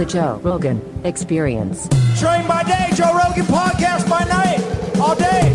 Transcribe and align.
The 0.00 0.18
Joe 0.18 0.40
Rogan 0.42 0.80
Experience. 1.04 1.88
Train 2.20 2.46
by 2.48 2.62
day, 2.62 2.88
Joe 2.96 3.12
Rogan 3.12 3.44
podcast 3.44 4.08
by 4.08 4.24
night, 4.24 4.60
all 4.98 5.14
day. 5.14 5.52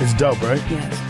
It's 0.00 0.14
dope, 0.18 0.40
right? 0.42 0.62
Yes, 0.70 1.00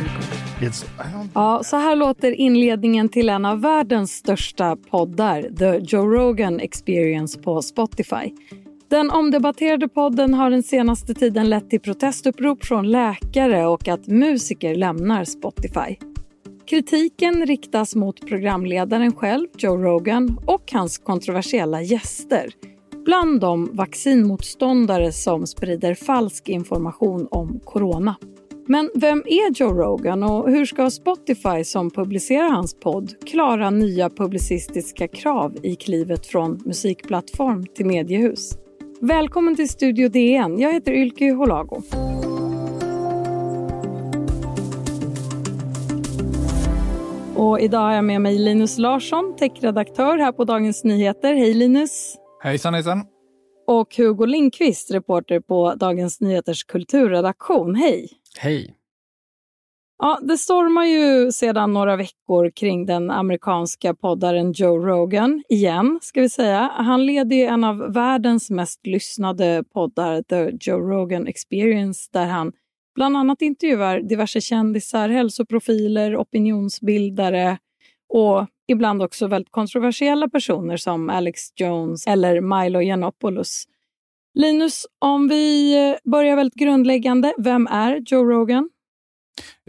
It's 0.61 0.85
I 0.99 1.13
don't 1.13 1.31
Ja, 1.35 1.63
så 1.65 1.77
här 1.77 1.97
låter 1.97 2.33
inledningen 2.33 3.09
till 3.09 3.29
en 3.29 3.45
av 3.45 3.61
världens 3.61 4.13
största 4.13 4.77
poddar, 4.77 5.43
The 5.59 5.79
Joe 5.79 6.07
Rogan 6.07 6.61
Experience 6.61 7.39
på 7.39 7.63
Spotify. 7.63 8.33
Den 8.89 9.11
omdebatterade 9.11 9.89
podden 9.89 10.35
har 10.35 10.51
den 10.51 10.63
senaste 10.63 11.15
tiden 11.15 11.51
lett 11.51 11.71
till 11.71 11.81
protestupprop 11.81 12.65
från 12.65 12.91
läkare 12.91 13.67
och 13.67 13.89
att 13.89 14.07
musiker 14.07 14.75
lämnar 14.75 15.25
Spotify. 15.25 15.97
Kritiken 16.69 17.47
riktas 17.47 17.95
mot 17.95 18.27
programledaren 18.27 19.13
själv, 19.13 19.47
Joe 19.59 19.77
Rogan, 19.77 20.41
och 20.47 20.73
hans 20.73 20.99
kontroversiella 20.99 21.83
gäster. 21.83 22.53
Bland 23.05 23.41
dem 23.41 23.71
vaccinmotståndare 23.73 25.13
som 25.13 25.47
sprider 25.47 25.95
falsk 25.95 26.49
information 26.49 27.29
om 27.31 27.61
corona. 27.65 28.17
Men 28.67 28.91
vem 28.95 29.23
är 29.27 29.61
Joe 29.61 29.73
Rogan 29.73 30.23
och 30.23 30.51
hur 30.51 30.65
ska 30.65 30.91
Spotify 30.91 31.65
som 31.65 31.91
publicerar 31.91 32.51
hans 32.51 32.75
podd 32.75 33.15
klara 33.27 33.71
nya 33.71 34.11
publicistiska 34.11 35.09
krav 35.09 35.57
i 35.63 35.77
klivet 35.77 36.27
från 36.27 36.63
musikplattform 36.65 37.67
till 37.67 37.87
mediehus? 37.87 38.59
Välkommen 39.01 39.57
till 39.57 39.69
Studio 39.69 40.09
DN. 40.09 40.59
Jag 40.59 40.73
heter 40.73 40.93
Ylke 40.93 41.33
Holago. 41.33 41.83
Och 47.39 47.61
idag 47.61 47.81
har 47.81 47.93
jag 47.93 48.05
med 48.05 48.21
mig 48.21 48.39
Linus 48.39 48.79
Larsson, 48.79 49.37
techredaktör 49.37 50.19
här 50.19 50.33
på 50.33 50.45
Dagens 50.45 50.85
Nyheter. 50.85 51.35
Hej 51.35 51.55
Linus! 51.55 52.17
Hejsan 52.43 52.75
hejsan! 52.75 53.07
Och 53.67 53.97
Hugo 53.97 54.25
Lindqvist, 54.25 54.91
reporter 54.91 55.41
på 55.41 55.75
Dagens 55.75 56.21
Nyheters 56.21 56.65
kulturredaktion. 56.65 57.75
Hej! 57.75 58.09
Hej! 58.39 58.75
Ja, 59.99 60.19
det 60.23 60.39
stormar 60.39 60.85
ju 60.85 61.33
sedan 61.33 61.73
några 61.73 61.97
veckor 61.97 62.51
kring 62.51 62.87
den 62.87 63.11
amerikanska 63.11 63.95
poddaren 63.95 64.53
Joe 64.53 64.79
Rogan, 64.79 65.43
igen 65.49 65.99
ska 66.03 66.21
vi 66.21 66.29
säga. 66.29 66.71
Han 66.75 67.07
leder 67.07 67.37
ju 67.37 67.43
en 67.43 67.65
av 67.65 67.93
världens 67.93 68.51
mest 68.51 68.87
lyssnade 68.87 69.65
poddar, 69.73 70.23
The 70.23 70.51
Joe 70.61 70.81
Rogan 70.81 71.27
Experience, 71.27 72.09
där 72.13 72.27
han 72.27 72.53
bland 72.99 73.17
annat 73.17 73.43
intervjuar 73.43 74.01
diverse 74.01 74.41
kändisar, 74.41 75.09
hälsoprofiler, 75.09 76.17
opinionsbildare 76.17 77.59
och 78.09 78.47
ibland 78.69 79.03
också 79.03 79.27
väldigt 79.27 79.53
kontroversiella 79.53 80.29
personer 80.29 80.77
som 80.77 81.11
Alex 81.11 81.41
Jones 81.57 82.07
eller 82.07 82.41
Milo 82.41 82.81
Yiannopoulos. 82.83 83.65
Linus, 84.35 84.87
om 84.99 85.29
vi 85.29 85.75
börjar 86.05 86.37
väldigt 86.37 86.55
grundläggande, 86.55 87.35
vem 87.39 87.67
är 87.67 88.03
Joe 88.07 88.25
Rogan? 88.25 88.71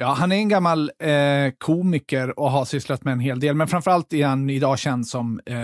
Ja, 0.01 0.13
han 0.13 0.31
är 0.31 0.35
en 0.35 0.49
gammal 0.49 0.91
eh, 0.99 1.51
komiker 1.57 2.39
och 2.39 2.51
har 2.51 2.65
sysslat 2.65 3.03
med 3.03 3.11
en 3.11 3.19
hel 3.19 3.39
del, 3.39 3.55
men 3.55 3.67
framförallt 3.67 4.13
är 4.13 4.25
han 4.25 4.49
idag 4.49 4.79
känd 4.79 5.07
som 5.07 5.39
eh, 5.45 5.55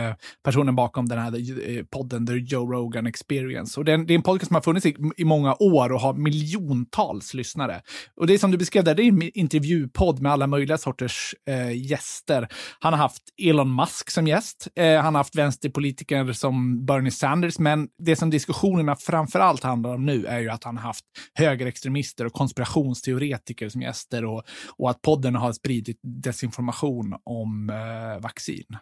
personen 0.43 0.75
bakom 0.75 1.09
den 1.09 1.19
här 1.19 1.35
eh, 1.69 1.83
podden 1.83 2.27
The 2.27 2.33
Joe 2.33 2.71
Rogan 2.71 3.07
Experience. 3.07 3.79
Och 3.79 3.85
det 3.85 3.91
är, 3.91 3.95
en, 3.95 4.05
det 4.05 4.13
är 4.13 4.15
en 4.15 4.21
podcast 4.21 4.47
som 4.47 4.55
har 4.55 4.61
funnits 4.61 4.85
i, 4.85 4.95
i, 5.17 5.25
många 5.25 5.55
år 5.59 5.91
och 5.91 5.99
har 5.99 6.13
miljontals 6.13 7.33
lyssnare. 7.33 7.81
Och 8.15 8.27
det 8.27 8.33
är 8.33 8.37
som 8.37 8.51
du 8.51 8.57
beskrev 8.57 8.83
där, 8.83 8.95
det 8.95 9.03
är 9.03 9.07
en 9.07 9.31
intervjupodd 9.33 10.21
med 10.21 10.31
alla 10.31 10.47
möjliga 10.47 10.77
sorters 10.77 11.35
eh, 11.49 11.71
gäster. 11.71 12.47
Han 12.79 12.93
har 12.93 12.99
haft 12.99 13.23
Elon 13.41 13.75
Musk 13.75 14.09
som 14.09 14.27
gäst, 14.27 14.67
eh, 14.75 15.01
han 15.01 15.15
har 15.15 15.19
haft 15.19 15.35
vänsterpolitiker 15.35 16.33
som 16.33 16.85
Bernie 16.85 17.11
Sanders, 17.11 17.59
men 17.59 17.87
det 18.03 18.15
som 18.15 18.29
diskussionerna 18.29 18.95
framförallt 18.95 19.63
handlar 19.63 19.93
om 19.93 20.05
nu 20.05 20.25
är 20.25 20.39
ju 20.39 20.49
att 20.49 20.63
han 20.63 20.77
har 20.77 20.83
haft 20.83 21.05
högerextremister 21.33 22.25
och 22.25 22.33
konspirationsteoretiker 22.33 23.69
som 23.69 23.81
gäster 23.81 24.24
och, 24.25 24.43
och 24.77 24.89
att 24.89 25.01
podden 25.01 25.35
har 25.35 25.53
spridit 25.53 25.99
desinformation 26.01 27.15
om 27.23 27.69
eh, 27.69 28.21
vaccin. 28.21 28.77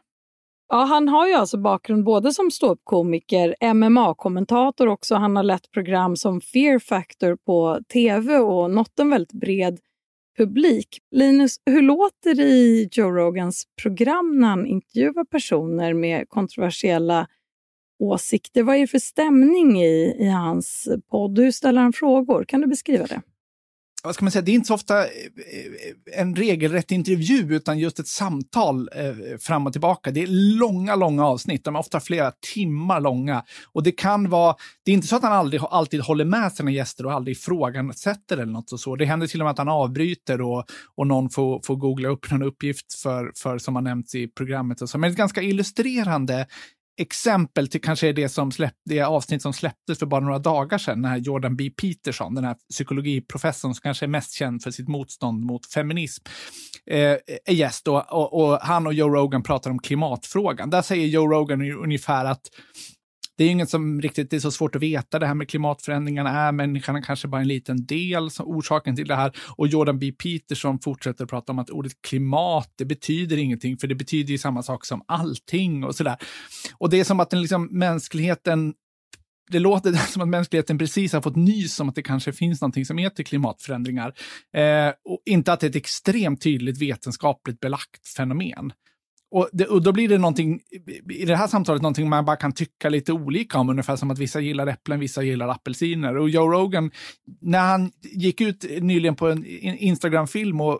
Ja, 0.70 0.84
han 0.84 1.08
har 1.08 1.28
ju 1.28 1.34
alltså 1.34 1.58
bakgrund 1.58 2.04
både 2.04 2.34
som 2.34 2.52
ståuppkomiker, 2.52 3.56
MMA-kommentator 3.74 4.88
också. 4.88 5.16
Han 5.16 5.36
har 5.36 5.44
lett 5.44 5.72
program 5.72 6.16
som 6.16 6.42
Fear 6.42 6.80
Factor 6.80 7.36
på 7.36 7.80
tv 7.94 8.38
och 8.38 8.72
nått 8.72 9.00
en 9.00 9.10
väldigt 9.10 9.34
bred 9.34 9.80
publik. 10.38 11.00
Linus, 11.12 11.56
hur 11.66 11.82
låter 11.82 12.36
det 12.36 12.44
i 12.44 12.90
Joe 12.92 13.12
Rogans 13.12 13.64
program 13.82 14.40
när 14.40 14.48
han 14.48 14.66
intervjuar 14.66 15.26
personer 15.26 15.94
med 15.94 16.30
kontroversiella 16.30 17.28
åsikter? 18.00 18.64
Vad 18.64 18.76
är 18.76 18.80
det 18.80 18.88
för 18.88 19.00
stämning 19.00 19.82
i, 19.82 20.16
i 20.20 20.30
hans 20.30 20.90
podd? 21.12 21.40
Hur 21.40 21.52
ställer 21.52 21.82
han 21.82 21.94
frågor? 21.94 22.44
Kan 22.44 22.62
du 22.62 22.68
beskriva 22.68 23.06
det? 23.06 23.22
Vad 24.04 24.16
ska 24.16 24.26
man 24.26 24.32
säga, 24.32 24.42
det 24.42 24.52
är 24.52 24.54
inte 24.54 24.68
så 24.68 24.74
ofta 24.74 25.00
eh, 25.00 25.06
eh, 25.06 26.20
en 26.20 26.36
regelrätt 26.36 26.92
intervju, 26.92 27.56
utan 27.56 27.80
just 27.80 28.00
ett 28.00 28.08
samtal 28.08 28.90
eh, 28.96 29.38
fram 29.40 29.68
och 29.68 29.72
tillbaka. 29.72 30.12
Det 30.12 30.24
är 30.24 30.28
långa, 30.58 30.96
långa 30.96 31.26
avsnitt. 31.26 31.64
De 31.64 31.76
är 31.76 31.80
ofta 31.80 32.00
flera 32.00 32.32
timmar 32.54 33.00
långa. 33.00 33.44
Och 33.74 33.84
det 33.84 33.92
kan 33.92 34.30
vara, 34.30 34.56
det 34.86 34.92
är 34.92 34.94
inte 34.94 35.08
så 35.08 35.16
att 35.16 35.24
han 35.24 35.34
aldrig, 35.34 35.62
alltid 35.70 36.02
håller 36.02 36.26
med 36.26 36.54
sina 36.54 36.72
gäster 36.72 37.06
och 37.06 37.14
aldrig 37.14 37.38
ifrågasätter 37.38 38.38
eller 38.38 38.52
något 38.52 38.72
och 38.72 38.80
så. 38.80 38.96
Det 38.96 39.06
händer 39.06 39.28
till 39.28 39.42
och 39.42 39.46
med 39.46 39.52
att 39.52 39.58
han 39.58 39.70
avbryter 39.70 40.42
och, 40.42 40.66
och 40.96 41.08
någon 41.08 41.30
får, 41.30 41.62
får 41.66 41.76
googla 41.76 42.10
upp 42.10 42.32
någon 42.32 42.44
uppgift 42.44 42.94
för, 42.94 43.32
för 43.36 43.58
som 43.58 43.76
har 43.76 43.82
nämnts 43.82 44.16
i 44.16 44.28
programmet. 44.28 44.82
Och 44.82 44.90
så. 44.90 44.98
Men 44.98 45.12
ett 45.12 45.18
ganska 45.18 45.42
illustrerande 45.42 46.48
exempel 46.98 47.68
till 47.68 47.82
kanske 47.82 48.14
det, 48.14 48.30
som 48.30 48.52
släpp, 48.52 48.74
det 48.86 49.02
avsnitt 49.02 49.42
som 49.42 49.54
släpptes 49.54 50.00
för 50.00 50.06
bara 50.06 50.22
några 50.22 50.40
dagar 50.40 50.78
sedan, 50.78 51.02
när 51.02 51.18
Jordan 51.18 51.56
B. 51.56 51.70
Peterson, 51.82 52.36
den 52.36 52.44
här 52.44 52.56
psykologiprofessorn 52.70 53.74
som 53.74 53.82
kanske 53.82 54.06
är 54.06 54.08
mest 54.08 54.34
känd 54.34 54.64
för 54.64 54.72
sitt 54.72 54.88
motstånd 54.88 55.46
mot 55.46 55.74
feminism, 55.74 56.24
eh, 56.92 57.18
är 57.46 57.54
gäst 57.54 57.88
och, 57.88 58.14
och, 58.14 58.44
och, 58.44 58.60
han 58.62 58.88
och 58.88 58.94
Joe 58.94 59.10
Rogan 59.10 59.44
pratar 59.44 59.72
om 59.72 59.80
klimatfrågan. 59.80 60.70
Där 60.70 60.82
säger 60.82 61.08
Joe 61.08 61.28
Rogan 61.28 61.62
ungefär 61.62 62.26
att 62.26 62.42
det 63.38 63.44
är 63.44 63.50
inget 63.50 63.70
som 63.70 64.02
riktigt 64.02 64.30
det 64.30 64.36
är 64.36 64.40
så 64.40 64.52
svårt 64.52 64.76
att 64.76 64.82
veta 64.82 65.20
det 65.20 65.28
här 65.28 65.34
med 65.34 65.50
klimatförändringarna. 65.50 66.30
Är 66.30 66.52
människan 66.52 67.02
kanske 67.02 67.28
bara 67.28 67.42
en 67.42 67.48
liten 67.48 67.86
del 67.86 68.32
som 68.32 68.48
orsaken 68.48 68.96
till 68.96 69.08
det 69.08 69.16
här? 69.16 69.32
Och 69.58 69.68
Jordan 69.68 70.00
B. 70.00 70.12
Peterson 70.12 70.80
fortsätter 70.80 71.26
prata 71.26 71.52
om 71.52 71.60
att 71.60 71.70
ordet 71.70 72.02
klimat, 72.02 72.74
det 72.76 72.86
betyder 72.86 73.38
ingenting, 73.38 73.78
för 73.78 73.88
det 73.88 73.96
betyder 73.96 74.32
ju 74.32 74.38
samma 74.38 74.64
sak 74.64 74.86
som 74.86 75.04
allting 75.08 75.84
och 75.84 75.96
sådär. 75.96 76.18
Och 76.78 76.90
det 76.90 77.00
är 77.00 77.04
som 77.04 77.20
att 77.20 77.30
den 77.30 77.42
liksom, 77.42 77.66
mänskligheten 77.72 78.74
det 79.52 79.60
låter 79.60 79.94
som 80.12 80.22
att 80.22 80.28
mänskligheten 80.28 80.78
precis 80.78 81.14
har 81.14 81.22
fått 81.22 81.36
nys 81.36 81.80
om 81.80 81.90
att 81.90 81.96
det 81.96 82.02
kanske 82.02 82.34
finns 82.34 82.62
någonting 82.62 82.86
som 82.86 82.98
heter 82.98 83.24
klimatförändringar. 83.24 84.14
Eh, 84.54 84.94
och 85.06 85.22
inte 85.26 85.54
att 85.54 85.60
det 85.60 85.68
är 85.68 85.70
ett 85.70 85.76
extremt 85.76 86.42
tydligt 86.42 86.82
vetenskapligt 86.82 87.60
belagt 87.60 88.08
fenomen. 88.18 88.74
Och, 89.34 89.50
det, 89.52 89.66
och, 89.66 89.84
då 89.84 89.92
blir 89.92 90.10
det 90.10 90.18
någonting, 90.18 90.60
i 91.10 91.26
det 91.26 91.36
här 91.36 91.48
samtalet, 91.48 91.82
någonting 91.82 92.10
man 92.10 92.26
bara 92.26 92.36
kan 92.36 92.52
tycka 92.52 92.90
lite 92.90 93.14
olika 93.14 93.60
om, 93.60 93.70
ungefär 93.70 93.96
som 93.96 94.12
att 94.12 94.20
vissa 94.20 94.40
gillar 94.40 94.68
äpplen, 94.68 95.00
vissa 95.00 95.24
gillar 95.24 95.48
apelsiner. 95.48 96.18
Och 96.18 96.30
Joe 96.30 96.52
Rogan, 96.52 96.92
när 97.42 97.60
han 97.60 97.92
gick 98.02 98.42
ut 98.42 98.66
nyligen 98.82 99.16
på 99.16 99.30
en 99.30 99.46
Instagram-film 99.46 100.62
och 100.62 100.80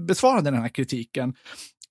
besvarade 0.00 0.50
den 0.50 0.60
här 0.60 0.68
kritiken, 0.68 1.34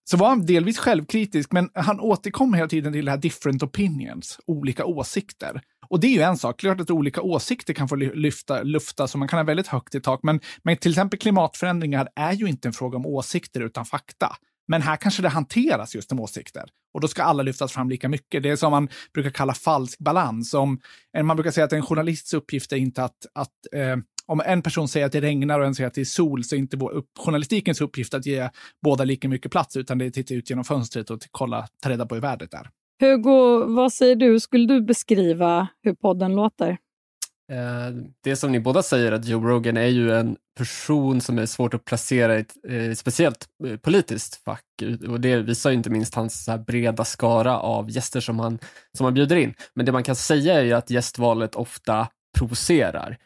så 0.03 0.17
var 0.17 0.29
han 0.29 0.45
delvis 0.45 0.77
självkritisk, 0.77 1.51
men 1.51 1.69
han 1.73 1.99
återkom 1.99 2.53
hela 2.53 2.67
tiden 2.67 2.94
till 2.94 3.06
det 3.06 3.12
här 3.12 3.17
different 3.17 3.63
opinions, 3.63 4.39
olika 4.47 4.85
åsikter. 4.85 5.62
Och 5.89 6.00
det 6.00 6.07
är 6.07 6.12
ju 6.12 6.21
en 6.21 6.38
sak, 6.38 6.59
klart 6.59 6.81
att 6.81 6.91
olika 6.91 7.21
åsikter 7.21 7.73
kan 7.73 7.88
få 7.88 7.95
lyfta, 7.95 8.63
lufta, 8.63 9.07
så 9.07 9.17
man 9.17 9.27
kan 9.27 9.39
ha 9.39 9.44
väldigt 9.44 9.67
högt 9.67 9.95
i 9.95 10.01
tak, 10.01 10.19
men, 10.23 10.39
men 10.63 10.77
till 10.77 10.91
exempel 10.91 11.19
klimatförändringar 11.19 12.09
är 12.15 12.33
ju 12.33 12.47
inte 12.47 12.67
en 12.67 12.73
fråga 12.73 12.97
om 12.97 13.06
åsikter 13.06 13.62
utan 13.62 13.85
fakta. 13.85 14.35
Men 14.67 14.81
här 14.81 14.95
kanske 14.95 15.21
det 15.21 15.29
hanteras 15.29 15.95
just 15.95 16.11
om 16.11 16.19
åsikter. 16.19 16.63
Och 16.93 17.01
då 17.01 17.07
ska 17.07 17.23
alla 17.23 17.43
lyftas 17.43 17.71
fram 17.71 17.89
lika 17.89 18.09
mycket. 18.09 18.43
Det 18.43 18.49
är 18.49 18.55
som 18.55 18.71
man 18.71 18.89
brukar 19.13 19.29
kalla 19.29 19.53
falsk 19.53 19.99
balans. 19.99 20.53
Om, 20.53 20.79
man 21.23 21.37
brukar 21.37 21.51
säga 21.51 21.65
att 21.65 21.73
en 21.73 21.81
journalists 21.81 22.33
uppgift 22.33 22.71
är 22.71 22.77
inte 22.77 23.03
att, 23.03 23.25
att 23.33 23.73
eh, 23.73 23.97
om 24.25 24.41
en 24.45 24.61
person 24.61 24.87
säger 24.87 25.05
att 25.05 25.11
det 25.11 25.21
regnar 25.21 25.59
och 25.59 25.65
en 25.65 25.75
säger 25.75 25.87
att 25.87 25.93
det 25.93 26.01
är 26.01 26.05
sol, 26.05 26.43
så 26.43 26.55
är 26.55 26.59
inte 26.59 26.77
upp, 26.77 27.09
journalistikens 27.19 27.81
uppgift 27.81 28.13
att 28.13 28.25
ge 28.25 28.49
båda 28.83 29.03
lika 29.03 29.29
mycket 29.29 29.51
plats, 29.51 29.77
utan 29.77 29.97
det 29.97 30.05
är 30.05 30.07
att 30.07 30.13
titta 30.13 30.33
ut 30.33 30.49
genom 30.49 30.65
fönstret 30.65 31.09
och 31.09 31.19
kolla, 31.31 31.67
ta 31.81 31.89
reda 31.89 32.05
på 32.05 32.15
hur 32.15 32.21
vädret 32.21 32.53
är. 32.53 32.69
Hugo, 32.99 33.65
vad 33.75 33.93
säger 33.93 34.15
du? 34.15 34.39
Skulle 34.39 34.67
du 34.67 34.81
beskriva 34.81 35.67
hur 35.83 35.93
podden 35.93 36.35
låter? 36.35 36.77
Eh, 37.51 37.95
det 38.23 38.35
som 38.35 38.51
ni 38.51 38.59
båda 38.59 38.83
säger, 38.83 39.11
att 39.11 39.25
Joe 39.25 39.47
Rogan 39.47 39.77
är 39.77 39.88
ju 39.88 40.11
en 40.11 40.38
person 40.57 41.21
som 41.21 41.39
är 41.39 41.45
svårt 41.45 41.73
att 41.73 41.85
placera 41.85 42.38
i 42.38 42.39
ett 42.39 42.53
eh, 42.69 42.94
speciellt 42.94 43.45
eh, 43.67 43.77
politiskt 43.77 44.44
fack. 44.44 44.63
Och 45.07 45.21
det 45.21 45.38
visar 45.38 45.69
ju 45.69 45.75
inte 45.75 45.89
minst 45.89 46.15
hans 46.15 46.44
så 46.44 46.57
breda 46.57 47.05
skara 47.05 47.59
av 47.59 47.89
gäster 47.89 48.19
som 48.19 48.39
han, 48.39 48.59
som 48.97 49.03
han 49.03 49.13
bjuder 49.13 49.35
in. 49.35 49.53
Men 49.73 49.85
det 49.85 49.91
man 49.91 50.03
kan 50.03 50.15
säga 50.15 50.53
är 50.53 50.63
ju 50.63 50.73
att 50.73 50.89
gästvalet 50.89 51.55
ofta 51.55 52.07
provocerar. 52.38 53.17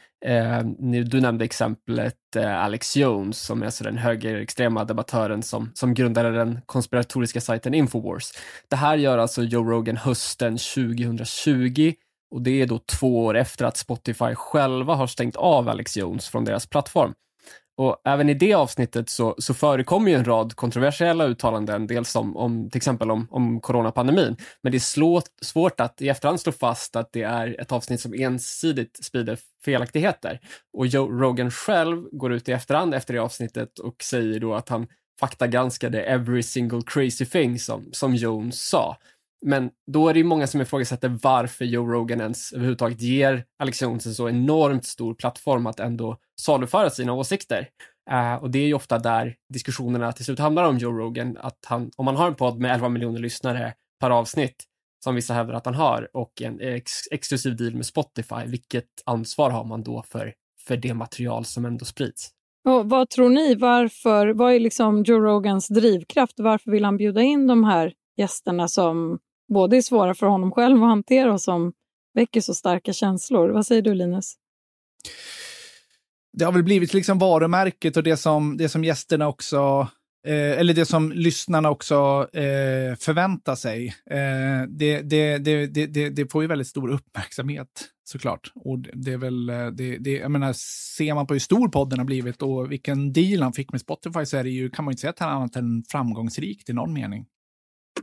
Du 1.05 1.21
nämnde 1.21 1.45
exemplet 1.45 2.35
Alex 2.37 2.97
Jones 2.97 3.39
som 3.39 3.61
är 3.61 3.65
alltså 3.65 3.83
den 3.83 3.97
högerextrema 3.97 4.85
debattören 4.85 5.43
som, 5.43 5.71
som 5.73 5.93
grundade 5.93 6.31
den 6.31 6.59
konspiratoriska 6.65 7.41
sajten 7.41 7.73
Infowars. 7.73 8.31
Det 8.69 8.75
här 8.75 8.97
gör 8.97 9.17
alltså 9.17 9.43
Joe 9.43 9.63
Rogan 9.63 9.97
hösten 9.97 10.57
2020 10.57 11.93
och 12.31 12.41
det 12.41 12.61
är 12.61 12.65
då 12.65 12.79
två 12.79 13.25
år 13.25 13.37
efter 13.37 13.65
att 13.65 13.77
Spotify 13.77 14.35
själva 14.35 14.95
har 14.95 15.07
stängt 15.07 15.35
av 15.35 15.69
Alex 15.69 15.97
Jones 15.97 16.29
från 16.29 16.45
deras 16.45 16.67
plattform. 16.67 17.13
Och 17.77 18.01
även 18.05 18.29
i 18.29 18.33
det 18.33 18.53
avsnittet 18.53 19.09
så, 19.09 19.35
så 19.37 19.53
förekommer 19.53 20.11
ju 20.11 20.17
en 20.17 20.25
rad 20.25 20.55
kontroversiella 20.55 21.25
uttalanden, 21.25 21.87
dels 21.87 22.15
om, 22.15 22.37
om 22.37 22.69
till 22.69 22.77
exempel 22.77 23.11
om, 23.11 23.27
om 23.31 23.61
coronapandemin. 23.61 24.35
Men 24.61 24.71
det 24.71 24.77
är 24.77 24.79
slå, 24.79 25.21
svårt 25.41 25.79
att 25.79 26.01
i 26.01 26.09
efterhand 26.09 26.41
slå 26.41 26.51
fast 26.51 26.95
att 26.95 27.13
det 27.13 27.23
är 27.23 27.61
ett 27.61 27.71
avsnitt 27.71 28.01
som 28.01 28.13
ensidigt 28.13 29.03
sprider 29.03 29.37
felaktigheter. 29.65 30.39
Och 30.73 30.87
Joe 30.87 31.07
Rogan 31.07 31.51
själv 31.51 32.03
går 32.11 32.33
ut 32.33 32.49
i 32.49 32.51
efterhand 32.51 32.93
efter 32.93 33.13
det 33.13 33.19
avsnittet 33.19 33.79
och 33.79 34.03
säger 34.03 34.39
då 34.39 34.53
att 34.53 34.69
han 34.69 34.87
faktagranskade 35.19 36.03
every 36.03 36.43
single 36.43 36.81
crazy 36.85 37.25
thing 37.25 37.59
som, 37.59 37.89
som 37.91 38.15
Jones 38.15 38.61
sa. 38.61 38.97
Men 39.45 39.69
då 39.91 40.07
är 40.07 40.13
det 40.13 40.19
ju 40.19 40.23
många 40.23 40.47
som 40.47 40.61
ifrågasätter 40.61 41.17
varför 41.23 41.65
Joe 41.65 41.91
Rogan 41.91 42.21
ens 42.21 42.53
överhuvudtaget 42.53 43.01
ger 43.01 43.45
Alex 43.59 43.81
Jones 43.81 44.05
en 44.05 44.13
så 44.13 44.29
enormt 44.29 44.85
stor 44.85 45.13
plattform 45.13 45.67
att 45.67 45.79
ändå 45.79 46.17
saluföra 46.41 46.89
sina 46.89 47.13
åsikter. 47.13 47.69
Uh, 48.11 48.43
och 48.43 48.51
det 48.51 48.59
är 48.59 48.67
ju 48.67 48.73
ofta 48.73 48.99
där 48.99 49.35
diskussionerna 49.53 50.11
till 50.11 50.25
slut 50.25 50.39
handlar 50.39 50.63
om 50.63 50.77
Joe 50.77 50.91
Rogan, 50.91 51.37
att 51.39 51.59
han, 51.65 51.91
om 51.97 52.05
man 52.05 52.15
har 52.15 52.27
en 52.27 52.35
podd 52.35 52.59
med 52.59 52.73
11 52.73 52.89
miljoner 52.89 53.19
lyssnare 53.19 53.73
per 53.99 54.09
avsnitt, 54.09 54.63
som 55.03 55.15
vissa 55.15 55.33
hävdar 55.33 55.53
att 55.53 55.65
han 55.65 55.75
har, 55.75 56.09
och 56.13 56.41
en 56.41 56.59
ex 56.59 56.91
exklusiv 57.11 57.55
deal 57.55 57.75
med 57.75 57.85
Spotify, 57.85 58.45
vilket 58.45 58.85
ansvar 59.05 59.49
har 59.49 59.63
man 59.63 59.83
då 59.83 60.03
för, 60.07 60.33
för 60.67 60.77
det 60.77 60.93
material 60.93 61.45
som 61.45 61.65
ändå 61.65 61.85
sprids? 61.85 62.29
Och 62.69 62.89
vad 62.89 63.09
tror 63.09 63.29
ni, 63.29 63.55
varför, 63.55 64.27
vad 64.27 64.53
är 64.53 64.59
liksom 64.59 65.03
Joe 65.03 65.19
Rogans 65.19 65.67
drivkraft? 65.67 66.33
Varför 66.37 66.71
vill 66.71 66.85
han 66.85 66.97
bjuda 66.97 67.21
in 67.21 67.47
de 67.47 67.63
här 67.63 67.93
gästerna 68.17 68.67
som 68.67 69.19
både 69.53 69.77
är 69.77 69.81
svåra 69.81 70.13
för 70.13 70.27
honom 70.27 70.51
själv 70.51 70.83
att 70.83 70.89
hantera 70.89 71.33
och 71.33 71.41
som 71.41 71.73
väcker 72.13 72.41
så 72.41 72.53
starka 72.53 72.93
känslor. 72.93 73.49
Vad 73.49 73.65
säger 73.65 73.81
du 73.81 73.93
Linus? 73.93 74.33
Det 76.33 76.45
har 76.45 76.51
väl 76.51 76.63
blivit 76.63 76.93
liksom 76.93 77.19
varumärket 77.19 77.97
och 77.97 78.03
det 78.03 78.17
som, 78.17 78.57
det 78.57 78.69
som 78.69 78.83
gästerna 78.83 79.27
också 79.27 79.87
Eh, 80.27 80.59
eller 80.59 80.73
det 80.73 80.85
som 80.85 81.11
lyssnarna 81.11 81.69
också 81.69 82.27
eh, 82.33 82.95
förväntar 82.99 83.55
sig. 83.55 83.87
Eh, 83.87 84.67
det, 84.69 85.01
det, 85.01 85.37
det, 85.37 86.09
det, 86.09 86.31
får 86.31 86.43
ju 86.43 86.47
väldigt 86.47 86.67
stor 86.67 86.89
uppmärksamhet 86.89 87.67
såklart. 88.03 88.51
Och 88.55 88.79
det 88.79 89.13
är 89.13 89.17
väl, 89.17 89.49
eh, 89.49 89.67
det, 89.67 89.97
det, 89.97 90.11
jag 90.11 90.31
menar, 90.31 90.53
ser 90.97 91.13
man 91.13 91.27
på 91.27 91.33
hur 91.33 91.39
stor 91.39 91.67
podden 91.67 91.99
har 91.99 92.05
blivit 92.05 92.41
och 92.41 92.71
vilken 92.71 93.13
deal 93.13 93.41
han 93.41 93.53
fick 93.53 93.71
med 93.71 93.81
Spotify 93.81 94.25
så 94.25 94.37
är 94.37 94.43
det 94.43 94.49
ju, 94.49 94.69
kan 94.69 94.85
man 94.85 94.91
ju 94.91 94.93
inte 94.93 95.01
säga 95.01 95.11
att 95.11 95.19
han 95.19 95.29
är 95.29 95.33
annat 95.33 95.55
än 95.55 95.83
framgångsrikt 95.89 96.69
i 96.69 96.73
någon 96.73 96.93
mening. 96.93 97.25